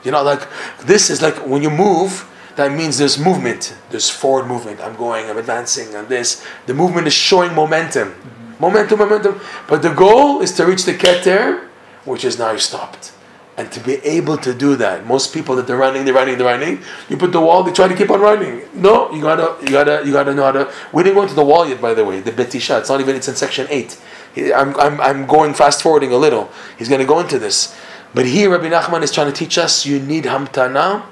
[0.03, 0.41] You know, like
[0.81, 2.25] this is like when you move.
[2.57, 3.77] That means there's movement.
[3.91, 4.81] There's forward movement.
[4.81, 5.29] I'm going.
[5.29, 5.93] I'm advancing.
[5.93, 6.43] And this.
[6.65, 8.09] The movement is showing momentum.
[8.09, 8.61] Mm-hmm.
[8.61, 9.39] Momentum, momentum.
[9.67, 11.67] But the goal is to reach the keter,
[12.03, 13.13] which is now you stopped.
[13.57, 16.45] And to be able to do that, most people that they're running, they're running, they're
[16.45, 16.81] running.
[17.09, 18.61] You put the wall, they try to keep on running.
[18.73, 20.73] No, you gotta, you gotta, you gotta know how to.
[20.93, 22.19] We didn't go into the wall yet, by the way.
[22.21, 22.79] The betisha.
[22.79, 23.15] It's not even.
[23.15, 23.99] It's in section eight.
[24.35, 26.51] I'm, I'm, I'm going fast forwarding a little.
[26.77, 27.75] He's going to go into this,
[28.13, 29.85] but here Rabbi Nachman is trying to teach us.
[29.85, 31.03] You need hamtana,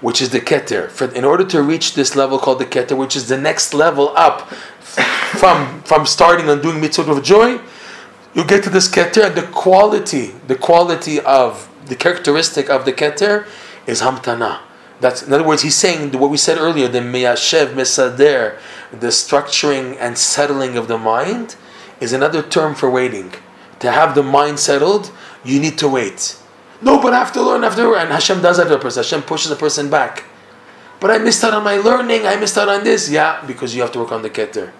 [0.00, 0.88] which is the keter.
[0.90, 4.12] For in order to reach this level called the keter, which is the next level
[4.16, 4.48] up
[5.40, 7.60] from from starting and doing mitzvot of joy
[8.34, 12.92] you get to this keter and the quality, the quality of the characteristic of the
[12.92, 13.46] keter
[13.86, 14.60] is hamtana.
[15.00, 18.58] That's in other words, he's saying what we said earlier, the miyashev misader,
[18.92, 21.56] the structuring and settling of the mind,
[22.00, 23.32] is another term for waiting.
[23.80, 25.10] To have the mind settled,
[25.44, 26.36] you need to wait.
[26.80, 28.02] No, but I have to learn, I have to learn.
[28.02, 29.02] And Hashem does that to a person.
[29.02, 30.24] Hashem pushes a person back.
[31.00, 33.10] But I missed out on my learning, I missed out on this.
[33.10, 34.72] Yeah, because you have to work on the keter.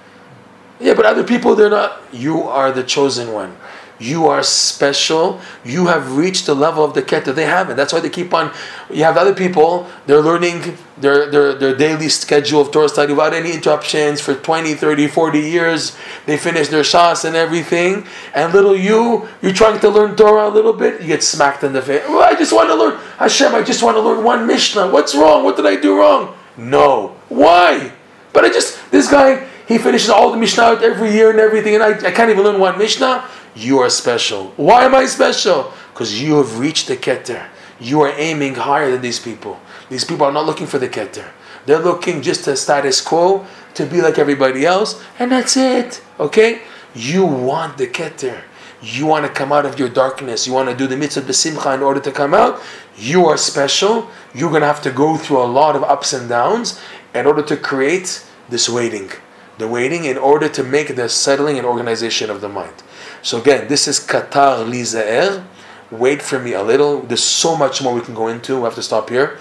[0.81, 2.03] Yeah, but other people, they're not.
[2.13, 3.57] You are the chosen one.
[3.99, 5.41] You are special.
[5.65, 7.35] You have reached the level of the keter.
[7.35, 7.77] They haven't.
[7.77, 8.53] That's why they keep on.
[8.91, 13.35] You have other people, they're learning their, their, their daily schedule of Torah study without
[13.35, 15.97] any interruptions for 20, 30, 40 years.
[16.27, 18.07] They finish their shas and everything.
[18.35, 21.73] And little you, you're trying to learn Torah a little bit, you get smacked in
[21.73, 22.05] the face.
[22.09, 22.99] I just want to learn.
[23.19, 24.91] Hashem, I just want to learn one Mishnah.
[24.91, 25.45] What's wrong?
[25.45, 26.37] What did I do wrong?
[26.57, 27.17] No.
[27.29, 27.93] Why?
[28.33, 31.83] But I just, this guy, he finishes all the Mishnah every year and everything, and
[31.85, 33.29] I, I can't even learn one Mishnah.
[33.59, 34.53] You are special.
[34.57, 35.73] Why am I special?
[35.93, 37.49] Because you have reached the Keter.
[37.81, 39.59] You are aiming higher than these people.
[39.91, 41.29] These people are not looking for the Keter.
[41.67, 43.45] They're looking just to status quo,
[43.75, 46.01] to be like everybody else, and that's it.
[46.21, 46.63] Okay?
[46.95, 48.43] You want the Keter.
[48.81, 50.47] You want to come out of your darkness.
[50.47, 52.63] You want to do the mitzvah besimcha in order to come out.
[52.97, 54.09] You are special.
[54.33, 56.81] You're going to have to go through a lot of ups and downs
[57.13, 59.11] in order to create this waiting.
[59.59, 62.85] The waiting in order to make the settling and organization of the mind.
[63.23, 65.45] So again, this is Katar Lizaer.
[65.91, 67.01] Wait for me a little.
[67.01, 68.57] There's so much more we can go into.
[68.57, 69.39] We have to stop here.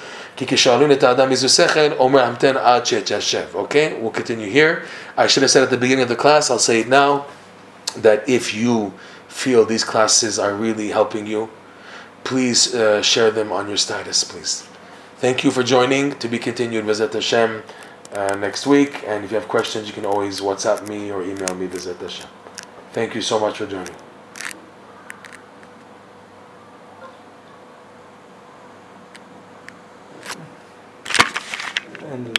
[3.56, 4.86] Okay, we'll continue here.
[5.18, 7.26] I should have said at the beginning of the class, I'll say it now,
[7.98, 8.94] that if you
[9.28, 11.50] feel these classes are really helping you,
[12.24, 14.68] please uh, share them on your status, please.
[15.18, 16.12] Thank you for joining.
[16.20, 17.64] To be continued, visit Hashem
[18.14, 19.04] uh, next week.
[19.08, 22.37] And if you have questions, you can always WhatsApp me or email me, visit Hashem.
[22.98, 23.94] Thank you so much for joining.
[32.06, 32.36] And